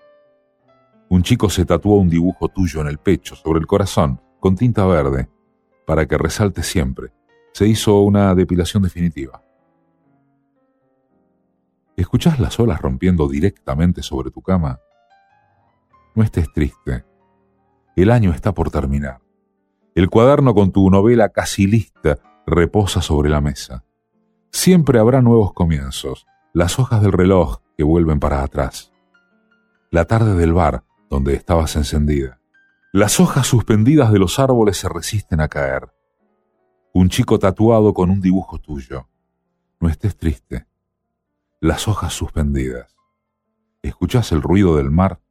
Un 1.10 1.24
chico 1.24 1.50
se 1.50 1.66
tatuó 1.66 1.98
un 1.98 2.10
dibujo 2.10 2.50
tuyo 2.50 2.82
en 2.82 2.88
el 2.88 2.98
pecho, 2.98 3.36
sobre 3.36 3.60
el 3.60 3.68
corazón, 3.68 4.22
con 4.40 4.56
tinta 4.56 4.86
verde, 4.86 5.30
para 5.90 6.06
que 6.06 6.20
resalte 6.20 6.62
siempre. 6.62 7.12
Se 7.52 7.66
hizo 7.66 8.02
una 8.02 8.36
depilación 8.36 8.84
definitiva. 8.84 9.42
¿Escuchás 11.98 12.40
las 12.40 12.60
olas 12.60 12.80
rompiendo 12.80 13.28
directamente 13.28 14.04
sobre 14.04 14.30
tu 14.30 14.44
cama? 14.44 14.80
No 16.14 16.22
estés 16.22 16.54
triste. 16.54 17.06
El 17.96 18.12
año 18.12 18.32
está 18.34 18.54
por 18.54 18.70
terminar. 18.70 19.22
El 19.96 20.12
cuaderno 20.12 20.54
con 20.54 20.72
tu 20.72 20.92
novela 20.92 21.30
casi 21.30 21.66
lista 21.66 22.20
reposa 22.46 23.02
sobre 23.02 23.32
la 23.32 23.42
mesa. 23.42 23.84
Siempre 24.52 25.00
habrá 25.00 25.24
nuevos 25.24 25.54
comienzos, 25.54 26.28
las 26.54 26.78
hojas 26.78 27.02
del 27.02 27.14
reloj 27.14 27.62
que 27.76 27.84
vuelven 27.84 28.20
para 28.20 28.44
atrás. 28.44 28.94
La 29.90 30.06
tarde 30.06 30.36
del 30.36 30.54
bar 30.54 30.84
donde 31.10 31.34
estabas 31.34 31.76
encendida. 31.76 32.39
Las 32.92 33.20
hojas 33.20 33.46
suspendidas 33.46 34.12
de 34.12 34.18
los 34.18 34.40
árboles 34.40 34.78
se 34.78 34.90
resisten 34.90 35.42
a 35.42 35.48
caer. 35.48 35.94
Un 36.92 37.10
chico 37.10 37.38
tatuado 37.38 37.94
con 37.94 38.10
un 38.10 38.20
dibujo 38.20 38.58
tuyo. 38.58 39.08
No 39.80 39.90
estés 39.90 40.18
triste. 40.18 40.66
Las 41.60 41.88
hojas 41.88 42.14
suspendidas. 42.14 42.96
¿Escuchas 43.84 44.32
el 44.32 44.42
ruido 44.42 44.76
del 44.76 44.90
mar? 44.90 45.22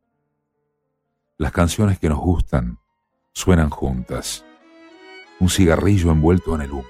Las 1.37 1.51
canciones 1.51 1.99
que 1.99 2.09
nos 2.09 2.21
gustan 2.21 2.79
suenan 3.33 3.71
juntas. 3.71 4.45
Un 5.41 5.49
cigarrillo 5.49 6.13
envuelto 6.13 6.55
en 6.55 6.63
el 6.63 6.71
humo. 6.71 6.87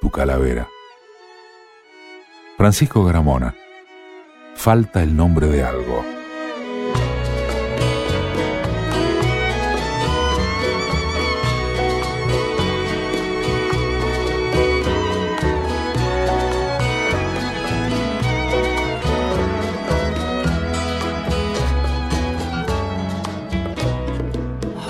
Tu 0.00 0.10
calavera. 0.10 0.66
Francisco 2.56 3.04
Gramona. 3.04 3.54
Falta 4.54 5.02
el 5.02 5.14
nombre 5.14 5.46
de 5.46 5.62
algo. 5.62 6.19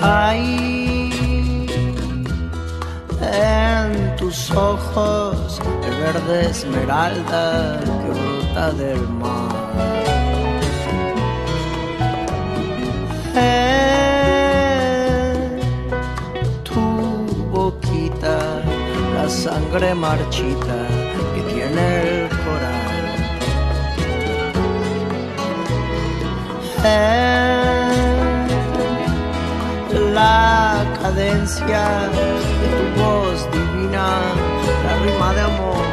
Ahí 0.01 1.67
en 3.21 4.15
tus 4.15 4.49
ojos 4.51 5.61
el 5.85 5.95
verde 5.99 6.49
esmeralda 6.49 7.79
que 7.79 8.09
brota 8.09 8.71
del 8.71 9.01
mar. 9.09 9.51
En 13.35 13.83
tu 16.63 16.81
boquita 17.51 18.39
la 19.13 19.29
sangre 19.29 19.93
marchita 19.93 20.77
que 21.35 21.41
tiene 21.53 22.23
el 22.23 22.29
coral. 22.29 22.81
De 31.41 31.47
tu 31.57 33.01
voz 33.01 33.49
divina, 33.51 34.07
la 34.85 34.93
rima 35.03 35.33
de 35.33 35.41
amor. 35.41 35.85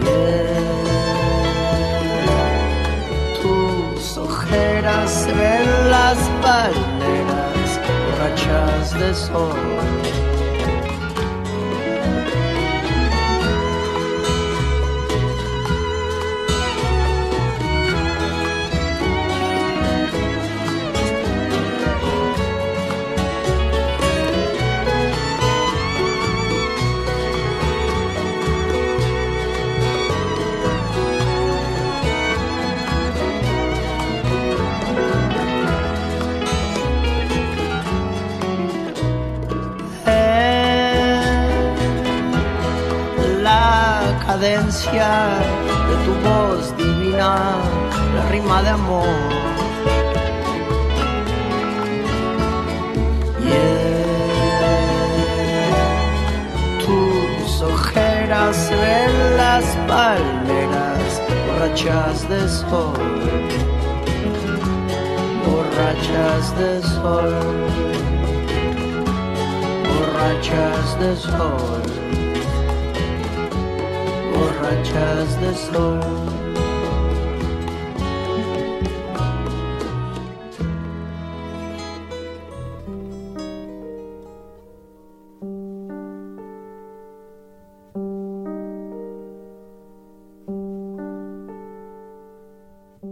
Y 0.00 0.08
en 3.28 3.40
tus 3.40 4.18
ojeras 4.18 5.10
se 5.10 5.32
ven 5.32 5.90
las 5.90 6.18
palmeras 6.42 7.80
borrachas 8.10 8.84
de 8.98 9.14
sol. 9.14 10.11
De 44.42 44.58
tu 46.04 46.12
voz 46.26 46.76
divina, 46.76 47.30
la 48.16 48.22
rima 48.28 48.60
de 48.62 48.70
amor. 48.70 49.06
Y 53.40 53.46
en 53.52 54.08
tus 56.84 57.62
ojeras 57.62 58.56
se 58.56 58.74
ven 58.74 59.36
las 59.36 59.64
palmeras 59.86 61.22
borrachas 61.46 62.28
de 62.28 62.48
sol, 62.48 62.94
borrachas 65.46 66.44
de 66.58 66.82
sol. 66.82 67.34
Borrachas 69.86 70.98
de 70.98 71.16
sol, 71.16 71.81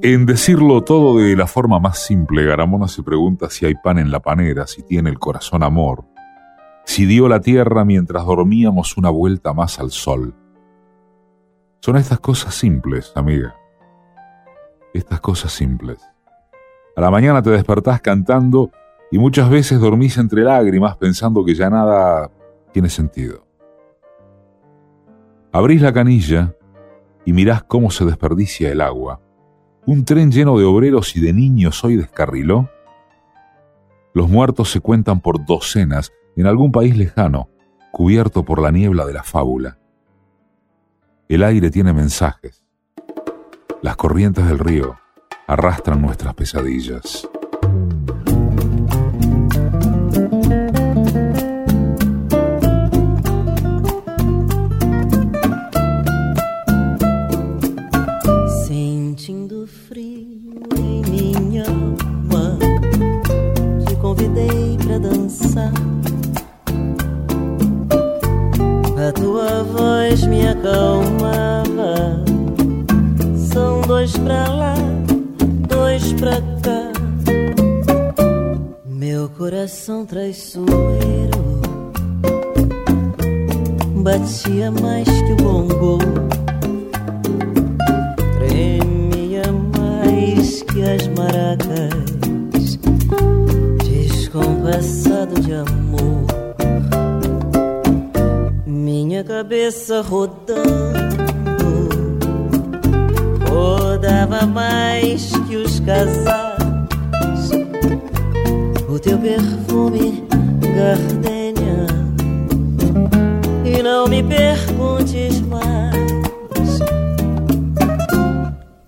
En 0.03 0.25
decirlo 0.25 0.83
todo 0.83 1.19
de 1.19 1.37
la 1.37 1.47
forma 1.47 1.79
más 1.79 1.99
simple, 1.99 2.47
Garamona 2.47 2.89
se 2.89 3.03
pregunta 3.03 3.51
si 3.51 3.67
hay 3.67 3.75
pan 3.75 3.99
en 3.99 4.11
la 4.11 4.21
panera, 4.21 4.67
si 4.67 4.83
tiene 4.83 5.11
el 5.11 5.19
corazón 5.19 5.63
amor, 5.63 6.07
si 6.87 7.05
dio 7.05 7.29
la 7.29 7.41
tierra 7.41 7.85
mientras 7.85 8.25
dormíamos 8.25 8.97
una 8.97 9.11
vuelta 9.11 9.53
más 9.53 9.79
al 9.79 9.91
sol. 9.91 10.35
Son 11.81 11.97
estas 11.97 12.21
cosas 12.21 12.55
simples, 12.55 13.13
amiga. 13.15 13.57
Estas 14.95 15.21
cosas 15.21 15.53
simples. 15.53 16.01
A 16.97 17.01
la 17.01 17.11
mañana 17.11 17.43
te 17.43 17.51
despertás 17.51 18.01
cantando 18.01 18.71
y 19.11 19.19
muchas 19.19 19.51
veces 19.51 19.81
dormís 19.81 20.19
entre 20.19 20.43
lágrimas 20.43 20.97
pensando 20.97 21.45
que 21.45 21.55
ya 21.55 21.71
nada 21.71 22.31
tiene 22.73 22.89
sentido. 22.89 23.47
Abrís 25.53 25.83
la 25.83 25.93
canilla 25.93 26.55
y 27.25 27.33
mirás 27.33 27.63
cómo 27.65 27.91
se 27.91 28.05
desperdicia 28.05 28.71
el 28.71 28.81
agua 28.81 29.21
un 29.91 30.05
tren 30.05 30.31
lleno 30.31 30.57
de 30.57 30.65
obreros 30.65 31.17
y 31.17 31.21
de 31.21 31.33
niños 31.33 31.83
hoy 31.83 31.97
descarriló. 31.97 32.71
Los 34.15 34.29
muertos 34.29 34.71
se 34.71 34.79
cuentan 34.79 35.21
por 35.21 35.45
docenas 35.45 36.13
en 36.37 36.47
algún 36.47 36.71
país 36.71 36.97
lejano, 36.97 37.49
cubierto 37.91 38.45
por 38.45 38.63
la 38.63 38.71
niebla 38.71 39.05
de 39.05 39.15
la 39.15 39.25
fábula. 39.25 39.80
El 41.31 41.45
aire 41.45 41.71
tiene 41.71 41.93
mensajes. 41.93 42.65
Las 43.83 43.95
corrientes 43.95 44.45
del 44.47 44.59
río 44.59 44.99
arrastran 45.47 46.03
nuestras 46.03 46.35
pesadillas. 46.35 47.29
Acalmava. 70.51 72.25
São 73.53 73.81
dois 73.83 74.13
pra 74.19 74.49
lá, 74.49 74.75
dois 75.69 76.13
pra 76.15 76.41
cá. 76.63 76.93
Meu 78.87 79.29
coração 79.31 80.05
traiçoeiro 80.07 81.61
batia 83.97 84.71
mais 84.71 85.09
que 85.09 85.33
o 85.33 85.37
bongo, 85.37 85.99
tremia 88.39 89.43
mais 89.77 90.63
que 90.63 90.83
as 90.83 91.07
maracas, 91.09 92.79
descompassado 93.85 95.41
de 95.41 95.53
amor 95.53 96.30
minha 99.21 99.25
cabeça 99.25 100.01
rodando 100.01 101.11
rodava 103.49 104.47
mais 104.47 105.31
que 105.47 105.57
os 105.57 105.79
casais. 105.81 107.51
O 108.89 108.99
teu 108.99 109.19
perfume, 109.19 110.25
gardenia. 110.61 111.87
E 113.65 113.83
não 113.83 114.09
me 114.09 114.23
perguntes 114.23 115.41
mais. 115.43 116.81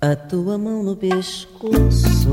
A 0.01 0.16
tua 0.16 0.57
mão 0.57 0.83
no 0.83 0.97
pescoço. 0.97 2.33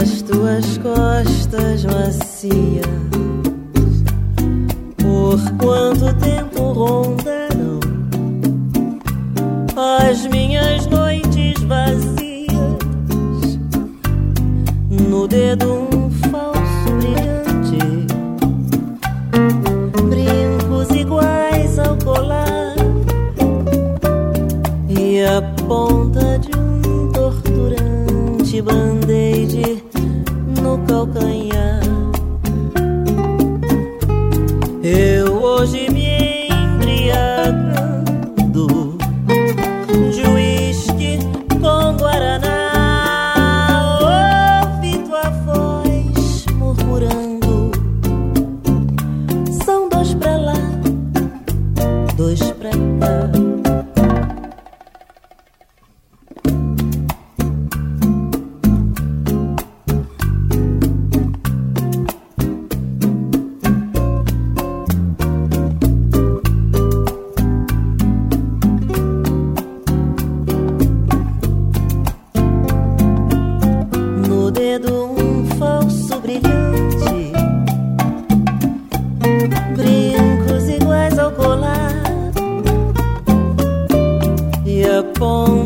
As 0.00 0.20
tuas 0.22 0.78
costas 0.78 1.84
macias 1.84 3.15
por 5.36 5.52
quanto 5.58 6.14
tempo 6.14 6.72
rondaram 6.72 7.80
as 9.76 10.26
minhas 10.28 10.86
noites 10.86 11.62
vazias? 11.64 12.46
No 14.88 15.28
dedo 15.28 15.88
um 15.92 16.10
falso 16.30 16.90
brilhante, 16.98 18.06
brincos 20.08 20.90
iguais 20.96 21.78
ao 21.78 21.96
colar 21.98 22.74
e 24.88 25.22
a 25.22 25.42
ponta 25.66 26.38
de 26.38 26.58
um 26.58 27.12
torturante 27.12 28.62
band-aid 28.62 29.84
no 30.62 30.78
calcanhar. 30.86 31.85
E 85.16 85.65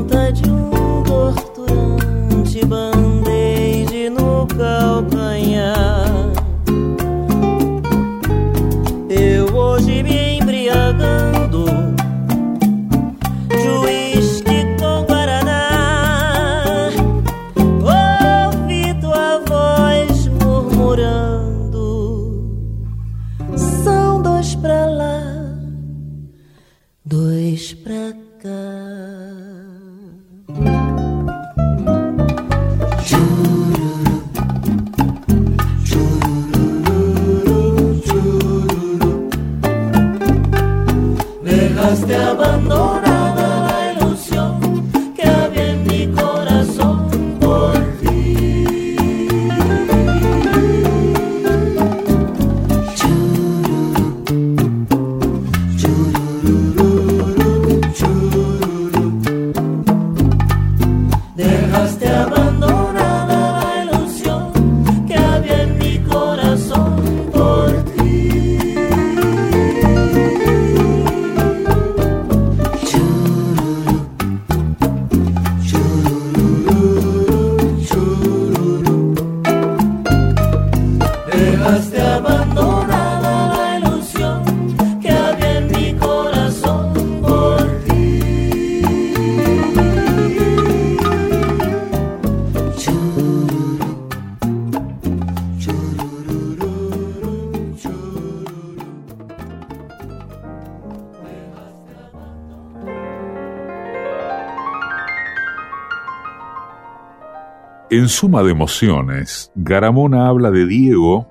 En 107.92 108.08
suma 108.08 108.44
de 108.44 108.52
emociones, 108.52 109.50
Garamona 109.56 110.28
habla 110.28 110.52
de 110.52 110.64
Diego 110.64 111.26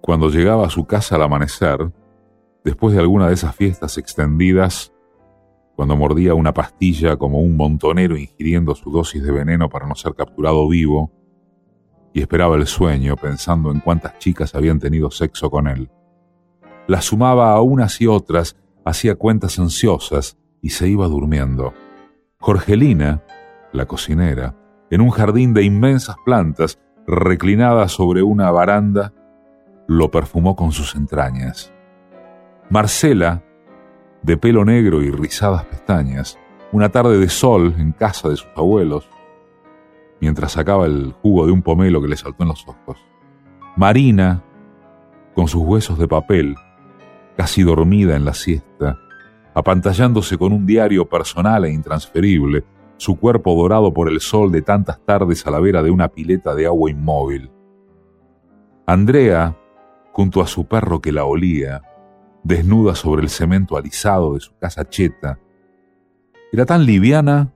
cuando 0.00 0.28
llegaba 0.28 0.66
a 0.66 0.70
su 0.70 0.86
casa 0.86 1.14
al 1.14 1.22
amanecer, 1.22 1.92
después 2.64 2.96
de 2.96 3.00
alguna 3.00 3.28
de 3.28 3.34
esas 3.34 3.54
fiestas 3.54 3.96
extendidas, 3.96 4.92
cuando 5.76 5.94
mordía 5.94 6.34
una 6.34 6.52
pastilla 6.52 7.16
como 7.16 7.38
un 7.38 7.56
montonero 7.56 8.16
ingiriendo 8.16 8.74
su 8.74 8.90
dosis 8.90 9.22
de 9.22 9.30
veneno 9.30 9.68
para 9.68 9.86
no 9.86 9.94
ser 9.94 10.16
capturado 10.16 10.68
vivo, 10.68 11.12
y 12.12 12.22
esperaba 12.22 12.56
el 12.56 12.66
sueño 12.66 13.14
pensando 13.14 13.70
en 13.70 13.78
cuántas 13.78 14.18
chicas 14.18 14.56
habían 14.56 14.80
tenido 14.80 15.12
sexo 15.12 15.48
con 15.48 15.68
él. 15.68 15.92
Las 16.88 17.04
sumaba 17.04 17.52
a 17.52 17.62
unas 17.62 18.00
y 18.00 18.08
otras, 18.08 18.56
hacía 18.84 19.14
cuentas 19.14 19.60
ansiosas 19.60 20.36
y 20.60 20.70
se 20.70 20.88
iba 20.88 21.06
durmiendo. 21.06 21.72
Jorgelina, 22.40 23.22
la 23.72 23.86
cocinera, 23.86 24.56
en 24.92 25.00
un 25.00 25.08
jardín 25.08 25.54
de 25.54 25.64
inmensas 25.64 26.16
plantas, 26.22 26.78
reclinada 27.06 27.88
sobre 27.88 28.22
una 28.22 28.50
baranda, 28.50 29.14
lo 29.88 30.10
perfumó 30.10 30.54
con 30.54 30.70
sus 30.70 30.94
entrañas. 30.94 31.72
Marcela, 32.68 33.42
de 34.22 34.36
pelo 34.36 34.66
negro 34.66 35.02
y 35.02 35.10
rizadas 35.10 35.64
pestañas, 35.64 36.38
una 36.72 36.90
tarde 36.90 37.18
de 37.18 37.30
sol 37.30 37.74
en 37.78 37.92
casa 37.92 38.28
de 38.28 38.36
sus 38.36 38.50
abuelos, 38.54 39.08
mientras 40.20 40.52
sacaba 40.52 40.84
el 40.84 41.14
jugo 41.22 41.46
de 41.46 41.52
un 41.52 41.62
pomelo 41.62 42.02
que 42.02 42.08
le 42.08 42.16
saltó 42.18 42.42
en 42.42 42.50
los 42.50 42.68
ojos. 42.68 42.98
Marina, 43.76 44.44
con 45.34 45.48
sus 45.48 45.62
huesos 45.62 45.98
de 45.98 46.06
papel, 46.06 46.54
casi 47.34 47.62
dormida 47.62 48.14
en 48.14 48.26
la 48.26 48.34
siesta, 48.34 48.98
apantallándose 49.54 50.36
con 50.36 50.52
un 50.52 50.66
diario 50.66 51.08
personal 51.08 51.64
e 51.64 51.72
intransferible, 51.72 52.62
su 53.02 53.16
cuerpo 53.16 53.56
dorado 53.56 53.92
por 53.92 54.08
el 54.08 54.20
sol 54.20 54.52
de 54.52 54.62
tantas 54.62 55.04
tardes 55.04 55.44
a 55.44 55.50
la 55.50 55.58
vera 55.58 55.82
de 55.82 55.90
una 55.90 56.06
pileta 56.06 56.54
de 56.54 56.66
agua 56.66 56.88
inmóvil. 56.88 57.50
Andrea, 58.86 59.58
junto 60.12 60.40
a 60.40 60.46
su 60.46 60.66
perro 60.66 61.00
que 61.00 61.10
la 61.10 61.24
olía, 61.24 61.82
desnuda 62.44 62.94
sobre 62.94 63.22
el 63.22 63.28
cemento 63.28 63.76
alisado 63.76 64.34
de 64.34 64.40
su 64.40 64.56
casa 64.56 64.88
cheta, 64.88 65.40
era 66.52 66.64
tan 66.64 66.86
liviana 66.86 67.52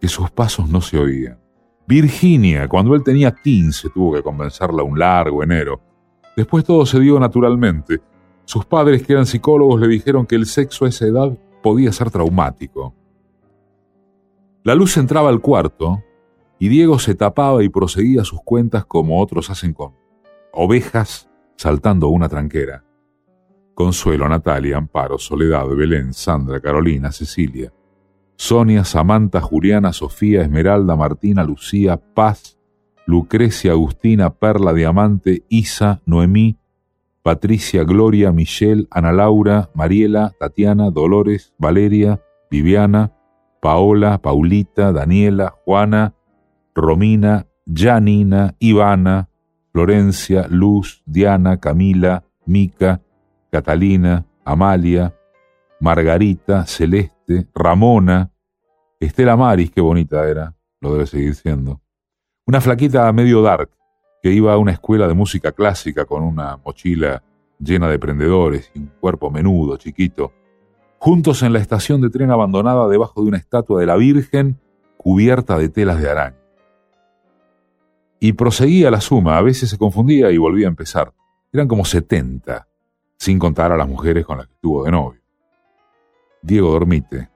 que 0.00 0.08
sus 0.08 0.30
pasos 0.30 0.70
no 0.70 0.80
se 0.80 0.98
oían. 0.98 1.38
Virginia, 1.86 2.66
cuando 2.66 2.94
él 2.94 3.04
tenía 3.04 3.32
15, 3.32 3.90
tuvo 3.90 4.14
que 4.14 4.22
convencerla 4.22 4.82
un 4.82 4.98
largo 4.98 5.42
enero. 5.42 5.82
Después 6.34 6.64
todo 6.64 6.86
se 6.86 6.98
dio 6.98 7.20
naturalmente. 7.20 8.00
Sus 8.46 8.64
padres, 8.64 9.02
que 9.02 9.12
eran 9.12 9.26
psicólogos, 9.26 9.78
le 9.82 9.88
dijeron 9.88 10.24
que 10.24 10.36
el 10.36 10.46
sexo 10.46 10.86
a 10.86 10.88
esa 10.88 11.04
edad 11.04 11.30
podía 11.62 11.92
ser 11.92 12.10
traumático. 12.10 12.94
La 14.62 14.74
luz 14.74 14.98
entraba 14.98 15.30
al 15.30 15.40
cuarto 15.40 16.02
y 16.58 16.68
Diego 16.68 16.98
se 16.98 17.14
tapaba 17.14 17.64
y 17.64 17.70
proseguía 17.70 18.24
sus 18.24 18.42
cuentas 18.42 18.84
como 18.84 19.18
otros 19.18 19.48
hacen 19.48 19.72
con 19.72 19.94
ovejas 20.52 21.30
saltando 21.56 22.08
una 22.08 22.28
tranquera. 22.28 22.84
Consuelo, 23.74 24.28
Natalia, 24.28 24.76
Amparo, 24.76 25.18
Soledad, 25.18 25.66
Belén, 25.68 26.12
Sandra, 26.12 26.60
Carolina, 26.60 27.10
Cecilia, 27.10 27.72
Sonia, 28.36 28.84
Samantha, 28.84 29.40
Juliana, 29.40 29.94
Sofía, 29.94 30.42
Esmeralda, 30.42 30.94
Martina, 30.94 31.42
Lucía, 31.42 31.96
Paz, 31.96 32.58
Lucrecia, 33.06 33.72
Agustina, 33.72 34.34
Perla, 34.34 34.74
Diamante, 34.74 35.44
Isa, 35.48 36.02
Noemí, 36.04 36.58
Patricia, 37.22 37.84
Gloria, 37.84 38.32
Michelle, 38.32 38.86
Ana 38.90 39.12
Laura, 39.12 39.70
Mariela, 39.74 40.34
Tatiana, 40.38 40.90
Dolores, 40.90 41.54
Valeria, 41.56 42.20
Viviana, 42.50 43.12
Paola, 43.60 44.18
Paulita, 44.18 44.92
Daniela, 44.92 45.54
Juana, 45.64 46.14
Romina, 46.74 47.46
Janina, 47.66 48.54
Ivana, 48.58 49.28
Florencia, 49.72 50.46
Luz, 50.48 51.02
Diana, 51.06 51.58
Camila, 51.58 52.24
Mica, 52.46 53.00
Catalina, 53.50 54.24
Amalia, 54.44 55.14
Margarita, 55.80 56.66
Celeste, 56.66 57.46
Ramona, 57.54 58.30
Estela 58.98 59.36
Maris, 59.36 59.70
qué 59.70 59.80
bonita 59.80 60.28
era, 60.28 60.54
lo 60.80 60.92
debe 60.92 61.06
seguir 61.06 61.34
siendo. 61.34 61.80
Una 62.46 62.60
flaquita 62.60 63.10
medio 63.12 63.42
dark 63.42 63.70
que 64.22 64.32
iba 64.32 64.52
a 64.52 64.58
una 64.58 64.72
escuela 64.72 65.06
de 65.08 65.14
música 65.14 65.52
clásica 65.52 66.04
con 66.04 66.22
una 66.22 66.58
mochila 66.58 67.22
llena 67.58 67.88
de 67.88 67.98
prendedores 67.98 68.70
y 68.74 68.80
un 68.80 68.92
cuerpo 69.00 69.30
menudo, 69.30 69.76
chiquito, 69.76 70.32
juntos 71.00 71.42
en 71.42 71.54
la 71.54 71.60
estación 71.60 72.02
de 72.02 72.10
tren 72.10 72.30
abandonada 72.30 72.86
debajo 72.86 73.22
de 73.22 73.28
una 73.28 73.38
estatua 73.38 73.80
de 73.80 73.86
la 73.86 73.96
Virgen 73.96 74.60
cubierta 74.98 75.56
de 75.56 75.70
telas 75.70 75.98
de 75.98 76.10
araña. 76.10 76.36
Y 78.20 78.34
proseguía 78.34 78.90
la 78.90 79.00
suma, 79.00 79.38
a 79.38 79.42
veces 79.42 79.70
se 79.70 79.78
confundía 79.78 80.30
y 80.30 80.36
volvía 80.36 80.66
a 80.66 80.68
empezar. 80.68 81.14
Eran 81.54 81.68
como 81.68 81.86
setenta, 81.86 82.68
sin 83.16 83.38
contar 83.38 83.72
a 83.72 83.78
las 83.78 83.88
mujeres 83.88 84.26
con 84.26 84.36
las 84.36 84.46
que 84.46 84.52
estuvo 84.52 84.84
de 84.84 84.90
novio. 84.90 85.22
Diego 86.42 86.70
dormite, 86.70 87.30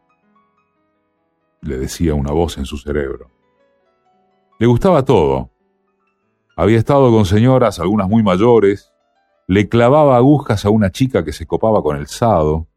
le 1.62 1.78
decía 1.78 2.12
una 2.12 2.32
voz 2.32 2.58
en 2.58 2.66
su 2.66 2.76
cerebro. 2.76 3.30
Le 4.58 4.66
gustaba 4.66 5.06
todo. 5.06 5.48
Había 6.54 6.76
estado 6.76 7.10
con 7.10 7.24
señoras, 7.24 7.80
algunas 7.80 8.10
muy 8.10 8.22
mayores, 8.22 8.92
le 9.46 9.70
clavaba 9.70 10.18
agujas 10.18 10.66
a 10.66 10.70
una 10.70 10.90
chica 10.90 11.24
que 11.24 11.32
se 11.32 11.46
copaba 11.46 11.82
con 11.82 11.96
el 11.96 12.08
sado, 12.08 12.68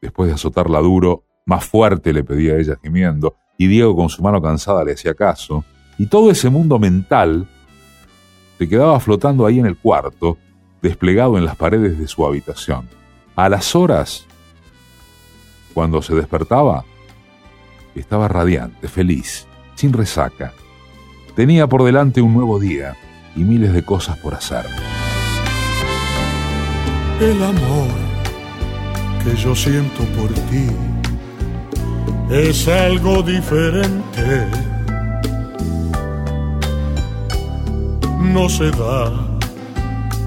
Después 0.00 0.28
de 0.28 0.34
azotarla 0.34 0.80
duro, 0.80 1.24
más 1.46 1.64
fuerte 1.64 2.12
le 2.12 2.24
pedía 2.24 2.54
a 2.54 2.58
ella 2.58 2.76
gimiendo, 2.82 3.36
y 3.58 3.66
Diego 3.68 3.96
con 3.96 4.08
su 4.08 4.22
mano 4.22 4.42
cansada 4.42 4.84
le 4.84 4.92
hacía 4.92 5.14
caso, 5.14 5.64
y 5.98 6.06
todo 6.06 6.30
ese 6.30 6.50
mundo 6.50 6.78
mental 6.78 7.48
se 8.58 8.68
quedaba 8.68 8.98
flotando 9.00 9.46
ahí 9.46 9.58
en 9.58 9.66
el 9.66 9.76
cuarto, 9.76 10.38
desplegado 10.82 11.38
en 11.38 11.44
las 11.44 11.56
paredes 11.56 11.98
de 11.98 12.08
su 12.08 12.26
habitación. 12.26 12.88
A 13.34 13.48
las 13.48 13.74
horas, 13.74 14.26
cuando 15.74 16.02
se 16.02 16.14
despertaba, 16.14 16.84
estaba 17.94 18.28
radiante, 18.28 18.88
feliz, 18.88 19.46
sin 19.74 19.92
resaca. 19.92 20.52
Tenía 21.34 21.66
por 21.66 21.84
delante 21.84 22.22
un 22.22 22.34
nuevo 22.34 22.58
día 22.58 22.96
y 23.34 23.40
miles 23.40 23.72
de 23.72 23.84
cosas 23.84 24.16
por 24.18 24.34
hacer. 24.34 24.64
El 27.20 27.42
amor 27.42 28.05
que 29.26 29.36
yo 29.42 29.56
siento 29.56 30.04
por 30.16 30.32
ti 30.50 30.68
es 32.30 32.68
algo 32.68 33.22
diferente. 33.22 34.46
No 38.20 38.48
se 38.48 38.70
da 38.70 39.12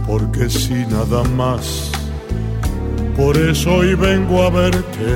porque 0.06 0.50
si 0.50 0.86
nada 0.96 1.24
más. 1.36 1.92
Por 3.16 3.38
eso 3.38 3.76
hoy 3.76 3.96
vengo 3.96 4.44
a 4.44 4.50
verte. 4.50 5.12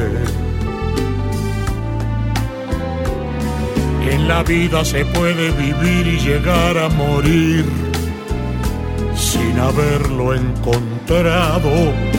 En 4.10 4.28
la 4.30 4.44
vida 4.44 4.86
se 4.86 5.04
puede 5.06 5.52
vivir 5.52 6.08
y 6.08 6.20
llegar 6.20 6.78
a 6.78 6.88
morir 6.88 7.66
sin 9.16 9.60
haberlo 9.60 10.34
encontrado 10.34 12.13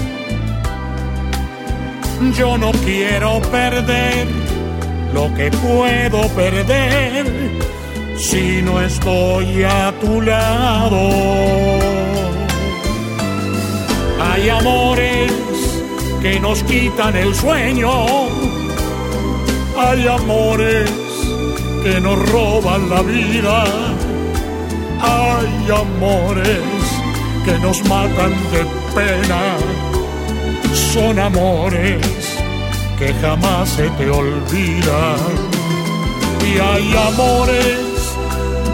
yo 2.33 2.57
no 2.57 2.73
quiero 2.85 3.41
perder 3.51 4.27
lo 5.13 5.33
que 5.35 5.51
puedo 5.51 6.29
perder 6.29 7.27
si 8.17 8.63
no 8.63 8.81
estoy 8.81 9.65
a 9.65 9.93
tu 10.01 10.21
lado. 10.21 10.99
Hay 14.21 14.49
amores 14.49 15.33
que 16.23 16.41
nos 16.41 16.63
quitan 16.65 17.17
el 17.17 17.35
sueño. 17.35 17.91
Hay 19.77 20.07
amores 20.07 20.91
que 21.83 22.01
nos 22.01 22.19
roban 22.31 22.89
la 22.89 23.03
vida. 23.03 23.65
Hay 25.01 25.71
amores 25.71 26.63
que 27.45 27.59
nos 27.59 27.83
matan 27.89 28.33
de 28.53 28.65
pena 28.95 29.74
son 30.75 31.19
amores 31.19 32.07
que 32.99 33.13
jamás 33.15 33.69
se 33.69 33.89
te 33.91 34.11
olvidan. 34.11 35.19
Y 36.47 36.59
hay 36.59 36.95
amores 37.09 37.95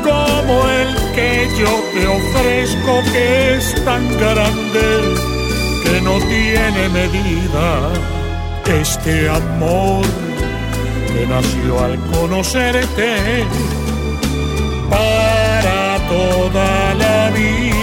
como 0.03 0.69
el 0.69 0.97
que 1.15 1.49
yo 1.59 1.73
te 1.93 2.07
ofrezco 2.07 3.13
que 3.13 3.57
es 3.57 3.85
tan 3.85 4.07
grande 4.19 4.87
que 5.85 6.01
no 6.01 6.19
tiene 6.19 6.89
medida. 6.89 7.91
Este 8.67 9.29
amor 9.29 10.05
que 11.13 11.27
nació 11.27 11.85
al 11.85 11.99
conocerte 12.13 13.45
para 14.89 15.99
toda 16.09 16.95
la 16.95 17.31
vida. 17.31 17.80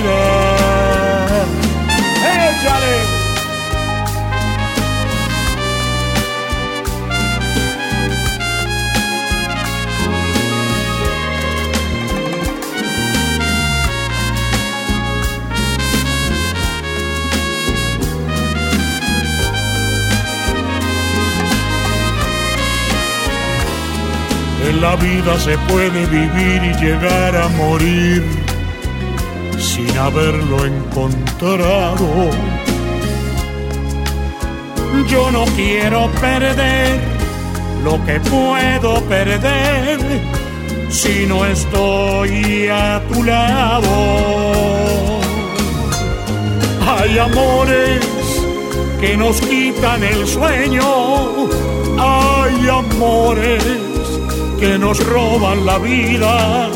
La 24.81 24.95
vida 24.95 25.39
se 25.39 25.57
puede 25.69 26.05
vivir 26.05 26.61
y 26.63 26.73
llegar 26.83 27.35
a 27.35 27.47
morir 27.49 28.23
sin 29.57 29.97
haberlo 29.97 30.65
encontrado. 30.65 32.29
Yo 35.07 35.31
no 35.31 35.45
quiero 35.55 36.09
perder 36.21 36.99
lo 37.83 38.03
que 38.05 38.19
puedo 38.19 39.01
perder 39.03 39.99
si 40.89 41.25
no 41.25 41.45
estoy 41.45 42.67
a 42.67 43.01
tu 43.11 43.23
lado. 43.23 43.87
Hay 46.87 47.17
amores 47.17 48.05
que 48.99 49.15
nos 49.17 49.39
quitan 49.41 50.03
el 50.03 50.27
sueño, 50.27 51.47
hay 51.97 52.69
amores 52.69 53.86
que 54.59 54.77
nos 54.77 55.05
roban 55.05 55.65
la 55.65 55.77
vida, 55.77 56.69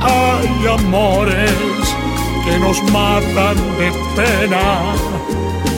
hay 0.00 0.66
amores 0.66 1.52
que 2.44 2.58
nos 2.58 2.82
matan 2.92 3.56
de 3.78 3.92
pena, 4.14 4.94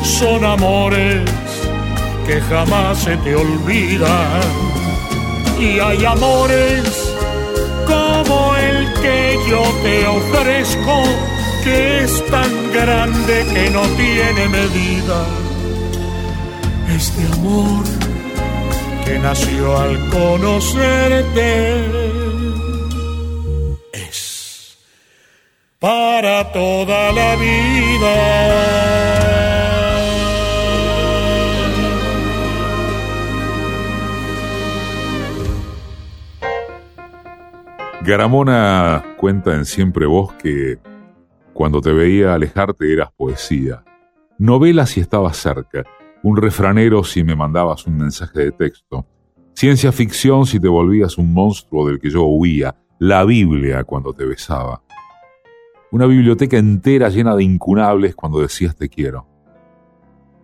son 0.03 0.45
amores 0.45 1.23
que 2.27 2.41
jamás 2.43 2.99
se 2.99 3.17
te 3.19 3.35
olvidan. 3.35 4.41
Y 5.59 5.81
hay 5.81 6.05
amores 6.05 6.85
como 7.87 8.55
el 8.57 8.93
que 9.03 9.39
yo 9.49 9.63
te 9.83 10.07
ofrezco, 10.07 11.03
que 11.65 12.05
es 12.05 12.27
tan 12.27 12.73
grande 12.73 13.47
que 13.53 13.71
no 13.71 13.83
tiene 13.97 14.49
medida. 14.49 15.25
Este 16.95 17.25
amor 17.33 17.98
nació 19.17 19.79
al 19.79 19.99
conocerte 20.11 21.85
es 23.93 24.79
para 25.79 26.53
toda 26.53 27.13
la 27.13 27.37
vida. 27.37 28.59
Garamona 38.03 39.05
cuenta 39.19 39.55
en 39.55 39.65
Siempre 39.65 40.07
Vos 40.07 40.33
que 40.35 40.79
cuando 41.53 41.81
te 41.81 41.93
veía 41.93 42.35
alejarte 42.35 42.93
eras 42.93 43.11
poesía, 43.17 43.85
novela 44.39 44.87
si 44.87 45.01
estabas 45.01 45.37
cerca, 45.37 45.85
un 46.23 46.37
refranero 46.37 47.05
si 47.05 47.23
me 47.23 47.37
mandabas 47.37 47.87
un 47.87 47.97
mensaje 47.97 48.41
de 48.41 48.53
texto, 48.53 49.07
ciencia 49.55 49.93
ficción 49.93 50.47
si 50.47 50.59
te 50.59 50.69
volvías 50.69 51.19
un 51.19 51.33
monstruo 51.33 51.87
del 51.87 52.01
que 52.01 52.11
yo 52.11 52.25
huía, 52.25 52.75
la 52.99 53.25
Biblia 53.25 53.85
cuando 53.85 54.13
te 54.13 54.25
besaba, 54.25 54.83
una 55.91 56.07
biblioteca 56.07 56.57
entera 56.57 57.09
llena 57.09 57.37
de 57.37 57.45
incunables 57.45 58.15
cuando 58.15 58.41
decías 58.41 58.77
te 58.77 58.89
quiero, 58.89 59.27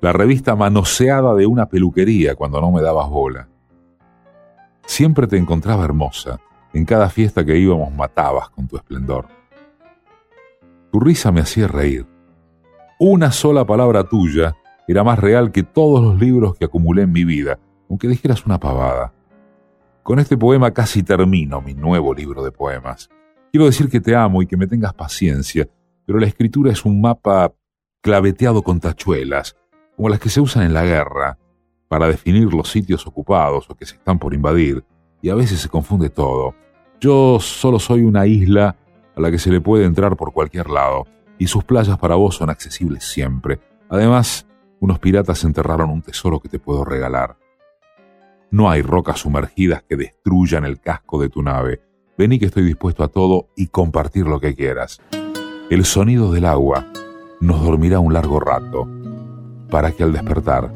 la 0.00 0.12
revista 0.12 0.54
manoseada 0.54 1.34
de 1.34 1.46
una 1.46 1.66
peluquería 1.66 2.34
cuando 2.34 2.60
no 2.60 2.70
me 2.70 2.82
dabas 2.82 3.08
bola. 3.08 3.48
Siempre 4.86 5.26
te 5.26 5.38
encontraba 5.38 5.84
hermosa, 5.84 6.40
en 6.74 6.84
cada 6.84 7.08
fiesta 7.08 7.44
que 7.44 7.56
íbamos 7.56 7.92
matabas 7.94 8.50
con 8.50 8.68
tu 8.68 8.76
esplendor. 8.76 9.26
Tu 10.92 11.00
risa 11.00 11.32
me 11.32 11.40
hacía 11.40 11.68
reír. 11.68 12.06
Una 12.98 13.32
sola 13.32 13.64
palabra 13.64 14.04
tuya 14.04 14.54
era 14.86 15.04
más 15.04 15.18
real 15.18 15.52
que 15.52 15.62
todos 15.62 16.02
los 16.02 16.20
libros 16.20 16.56
que 16.56 16.66
acumulé 16.66 17.02
en 17.02 17.12
mi 17.12 17.24
vida, 17.24 17.58
aunque 17.88 18.08
dijeras 18.08 18.44
una 18.46 18.58
pavada. 18.58 19.12
Con 20.02 20.18
este 20.18 20.36
poema 20.36 20.72
casi 20.72 21.02
termino 21.02 21.60
mi 21.60 21.74
nuevo 21.74 22.12
libro 22.12 22.44
de 22.44 22.52
poemas. 22.52 23.08
Quiero 23.50 23.66
decir 23.66 23.88
que 23.88 24.00
te 24.00 24.14
amo 24.14 24.42
y 24.42 24.46
que 24.46 24.56
me 24.56 24.66
tengas 24.66 24.92
paciencia, 24.94 25.68
pero 26.04 26.18
la 26.18 26.26
escritura 26.26 26.72
es 26.72 26.84
un 26.84 27.00
mapa 27.00 27.52
claveteado 28.02 28.62
con 28.62 28.80
tachuelas, 28.80 29.56
como 29.96 30.08
las 30.08 30.20
que 30.20 30.28
se 30.28 30.40
usan 30.40 30.64
en 30.64 30.74
la 30.74 30.84
guerra, 30.84 31.38
para 31.88 32.08
definir 32.08 32.52
los 32.52 32.68
sitios 32.68 33.06
ocupados 33.06 33.70
o 33.70 33.74
que 33.74 33.86
se 33.86 33.94
están 33.94 34.18
por 34.18 34.34
invadir, 34.34 34.84
y 35.22 35.30
a 35.30 35.34
veces 35.34 35.60
se 35.60 35.68
confunde 35.68 36.10
todo. 36.10 36.54
Yo 37.00 37.38
solo 37.40 37.78
soy 37.78 38.02
una 38.02 38.26
isla 38.26 38.76
a 39.16 39.20
la 39.20 39.30
que 39.30 39.38
se 39.38 39.50
le 39.50 39.60
puede 39.60 39.84
entrar 39.84 40.16
por 40.16 40.32
cualquier 40.32 40.68
lado, 40.68 41.06
y 41.38 41.46
sus 41.46 41.64
playas 41.64 41.96
para 41.98 42.16
vos 42.16 42.36
son 42.36 42.50
accesibles 42.50 43.04
siempre. 43.04 43.60
Además, 43.88 44.46
unos 44.84 44.98
piratas 44.98 45.42
enterraron 45.44 45.88
un 45.88 46.02
tesoro 46.02 46.40
que 46.40 46.50
te 46.50 46.58
puedo 46.58 46.84
regalar. 46.84 47.38
No 48.50 48.68
hay 48.68 48.82
rocas 48.82 49.20
sumergidas 49.20 49.82
que 49.82 49.96
destruyan 49.96 50.66
el 50.66 50.78
casco 50.78 51.18
de 51.18 51.30
tu 51.30 51.42
nave. 51.42 51.80
Vení 52.18 52.38
que 52.38 52.44
estoy 52.44 52.64
dispuesto 52.64 53.02
a 53.02 53.08
todo 53.08 53.48
y 53.56 53.68
compartir 53.68 54.26
lo 54.26 54.40
que 54.40 54.54
quieras. 54.54 55.00
El 55.70 55.86
sonido 55.86 56.32
del 56.32 56.44
agua 56.44 56.86
nos 57.40 57.64
dormirá 57.64 57.98
un 57.98 58.12
largo 58.12 58.40
rato, 58.40 58.86
para 59.70 59.90
que 59.92 60.02
al 60.02 60.12
despertar 60.12 60.70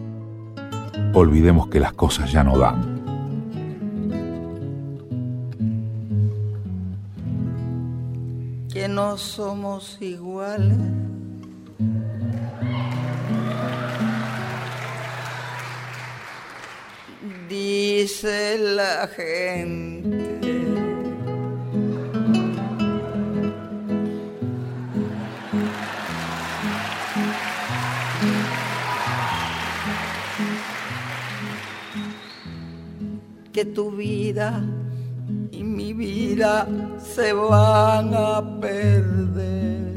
olvidemos 1.12 1.68
que 1.68 1.78
las 1.78 1.92
cosas 1.92 2.32
ya 2.32 2.42
no 2.42 2.56
dan. 2.56 2.96
que 8.72 8.88
no 8.88 9.18
somos 9.18 9.98
iguales. 10.00 10.78
Dice 17.48 18.58
la 18.58 19.08
gente. 19.08 20.38
Que 33.50 33.64
tu 33.64 33.92
vida 33.92 34.62
y 35.50 35.64
mi 35.64 35.94
vida 35.94 36.68
se 36.98 37.32
van 37.32 38.12
a 38.14 38.60
perder. 38.60 39.94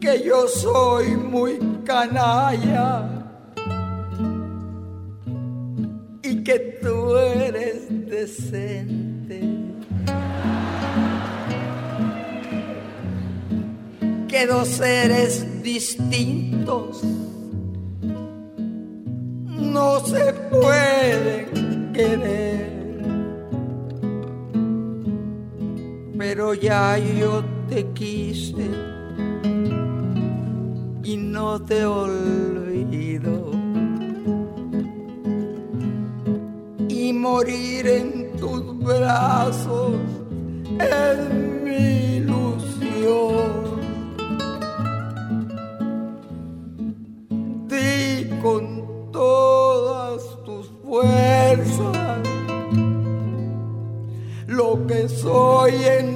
Que 0.00 0.22
yo 0.24 0.48
soy 0.48 1.14
muy 1.14 1.58
canalla 1.84 3.23
Que 14.28 14.46
dos 14.46 14.68
seres 14.68 15.62
distintos 15.62 17.02
no 19.74 20.00
se 20.00 20.32
pueden 20.50 21.92
querer. 21.92 22.74
Pero 26.16 26.54
ya 26.54 26.96
yo 26.98 27.44
te 27.68 27.86
quise 27.92 28.70
y 31.02 31.16
no 31.18 31.60
te 31.62 31.84
olvido. 31.84 33.43
Morir 37.24 37.86
en 37.86 38.36
tus 38.36 38.78
brazos 38.80 39.94
es 40.78 41.18
mi 41.64 42.16
ilusión. 42.16 43.80
Di 47.66 48.28
con 48.42 48.62
todas 49.10 50.22
tus 50.44 50.66
fuerzas 50.84 52.18
lo 54.46 54.86
que 54.86 55.08
soy 55.08 55.72
en 55.98 56.13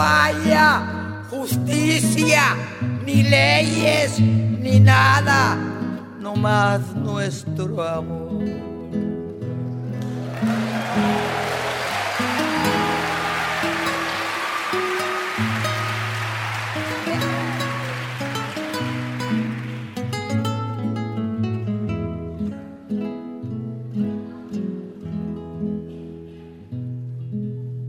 haya 0.00 1.24
justicia, 1.30 2.56
ni 3.04 3.22
leyes, 3.22 4.18
ni 4.20 4.80
nada, 4.80 5.56
no 6.20 6.34
más 6.36 6.80
nuestro 6.94 7.82
amor. 7.82 8.68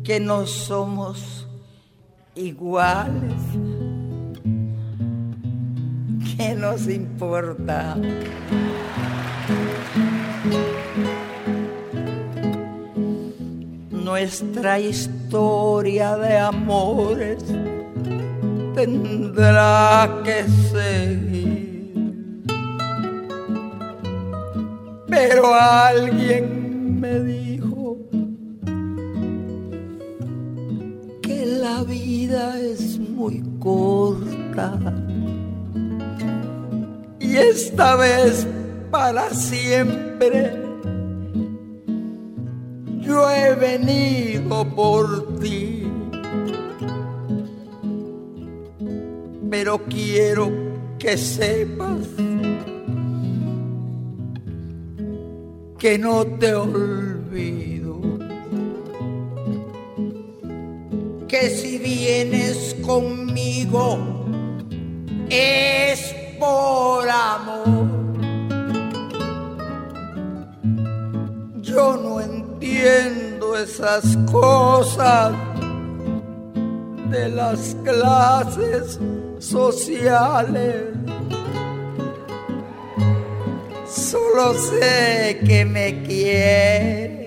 que 0.10 0.20
no 0.20 0.48
somos 0.48 1.39
iguales. 2.40 3.44
¿Qué 6.38 6.56
nos 6.56 6.88
importa? 6.88 7.98
Nuestra 13.92 14.80
historia 14.80 16.16
de 16.18 16.38
amores 16.38 17.44
tendrá 18.74 20.22
que 20.24 20.44
seguir. 20.72 21.94
Pero 25.08 25.54
alguien 25.54 27.00
me 27.00 27.20
dijo 27.20 27.49
y 37.20 37.38
esta 37.38 37.96
vez 37.96 38.48
para 38.92 39.30
siempre 39.30 40.70
yo 43.10 43.30
he 43.32 43.56
venido 43.56 44.64
por 44.76 45.40
ti. 45.40 45.92
Pero 49.50 49.80
quiero 49.90 50.52
que 51.00 51.18
sepas 51.18 52.06
que 55.80 55.98
no 55.98 56.24
te 56.26 56.54
olvido. 56.54 57.79
Que 61.30 61.52
si 61.52 61.78
vienes 61.78 62.76
conmigo 62.84 64.00
es 65.30 66.16
por 66.40 67.08
amor. 67.08 67.88
Yo 71.62 71.98
no 71.98 72.20
entiendo 72.20 73.56
esas 73.56 74.18
cosas 74.32 75.34
de 77.12 77.30
las 77.30 77.76
clases 77.84 79.00
sociales. 79.38 80.96
Solo 83.88 84.56
sé 84.56 85.42
que 85.46 85.64
me 85.64 86.02
quiere 86.02 87.19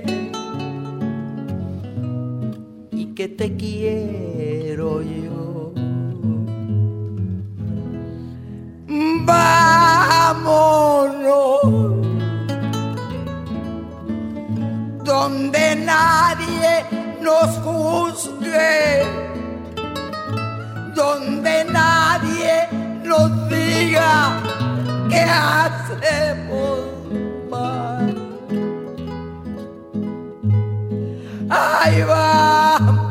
que 3.15 3.29
te 3.29 3.57
quiero 3.57 5.03
yo. 5.03 5.73
Vámonos 9.25 10.73
donde 15.05 15.77
nadie 15.77 16.85
nos 17.21 17.51
juzgue, 17.59 19.05
donde 20.95 21.65
nadie 21.65 22.69
nos 23.05 23.49
diga 23.49 24.41
que 25.11 25.21
hacemos 25.21 26.81
mal. 27.51 28.15
Ay, 31.51 32.03
vámonos, 32.03 33.02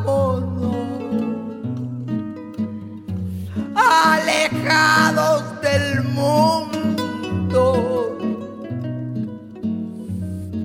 alejados 3.92 5.44
del 5.62 6.04
mundo, 6.04 7.64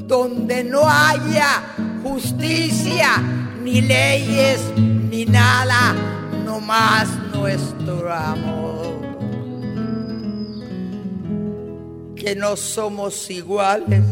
donde 0.06 0.64
no 0.64 0.88
haya 0.88 1.62
justicia, 2.02 3.22
ni 3.62 3.80
leyes, 3.80 4.60
ni 4.76 5.24
nada, 5.24 5.94
no 6.44 6.60
más 6.60 7.08
nuestro 7.34 8.12
amor. 8.12 8.86
Que 12.14 12.34
no 12.34 12.56
somos 12.56 13.30
iguales, 13.30 14.04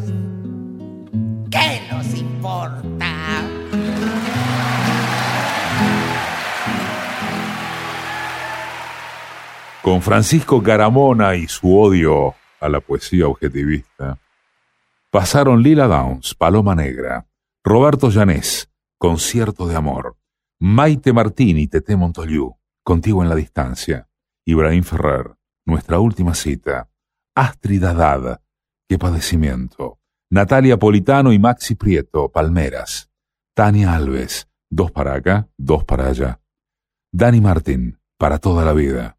¿qué 1.51 1.81
nos 1.91 2.15
importa? 2.15 3.64
Con 9.85 10.01
Francisco 10.01 10.62
Caramona 10.62 11.37
y 11.37 11.47
su 11.47 11.78
odio 11.78 12.35
a 12.59 12.70
la 12.70 12.80
poesía 12.80 13.28
objetivista, 13.28 14.18
pasaron 15.11 15.62
Lila 15.62 15.87
Downs, 15.87 16.35
Paloma 16.35 16.74
Negra, 16.74 17.26
Roberto 17.62 18.09
Llanés, 18.09 18.70
Concierto 18.97 19.66
de 19.66 19.76
Amor, 19.76 20.16
Maite 20.59 21.12
Martini, 21.12 21.66
Tete 21.66 21.97
Montoliu, 21.97 22.57
Contigo 22.82 23.22
en 23.22 23.28
la 23.28 23.35
Distancia, 23.35 24.09
Ibrahim 24.47 24.85
Ferrer, 24.85 25.37
Nuestra 25.66 25.99
Última 25.99 26.35
Cita, 26.35 26.89
Astrid 27.35 27.85
Haddad, 27.85 28.41
Qué 28.89 28.97
Padecimiento, 28.97 29.99
Natalia 30.30 30.78
Politano 30.78 31.30
y 31.30 31.39
Maxi 31.39 31.74
Prieto, 31.74 32.30
Palmeras, 32.30 33.11
Tania 33.53 33.95
Alves, 33.95 34.49
Dos 34.70 34.91
para 34.93 35.12
acá, 35.12 35.47
dos 35.59 35.85
para 35.85 36.07
allá, 36.07 36.41
Dani 37.12 37.43
Martín, 37.43 37.99
Para 38.16 38.39
toda 38.39 38.64
la 38.64 38.72
vida, 38.72 39.18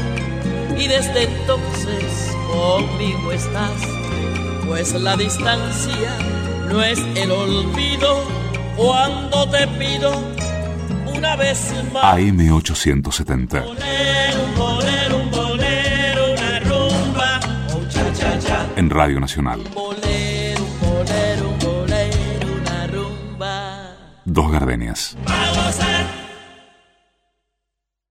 y 0.81 0.87
desde 0.87 1.23
entonces 1.23 2.35
conmigo 2.51 3.31
estás, 3.31 3.71
pues 4.67 4.93
la 4.93 5.15
distancia 5.15 6.17
no 6.69 6.81
es 6.81 6.99
el 7.15 7.31
olvido 7.31 8.23
cuando 8.75 9.47
te 9.49 9.67
pido 9.67 10.11
una 11.15 11.35
vez 11.35 11.71
más. 11.93 12.03
AM870. 12.03 13.63
Bolero, 13.63 14.43
un 14.43 14.55
bolero, 14.57 15.17
un 15.17 15.31
bolero, 15.31 16.33
una 16.33 16.59
rumba. 16.61 17.39
Oh, 17.75 17.87
cha, 17.87 18.13
cha, 18.13 18.39
cha. 18.39 18.65
En 18.75 18.89
Radio 18.89 19.19
Nacional. 19.19 19.61
Bolero, 19.75 20.63
un 20.63 20.79
bolero, 20.79 21.49
un 21.49 21.59
bolero, 21.59 22.47
una 22.59 22.87
rumba. 22.87 23.95
Dos 24.25 24.51
gardenias. 24.51 25.15
Vamos 25.25 25.79
a 25.79 26.20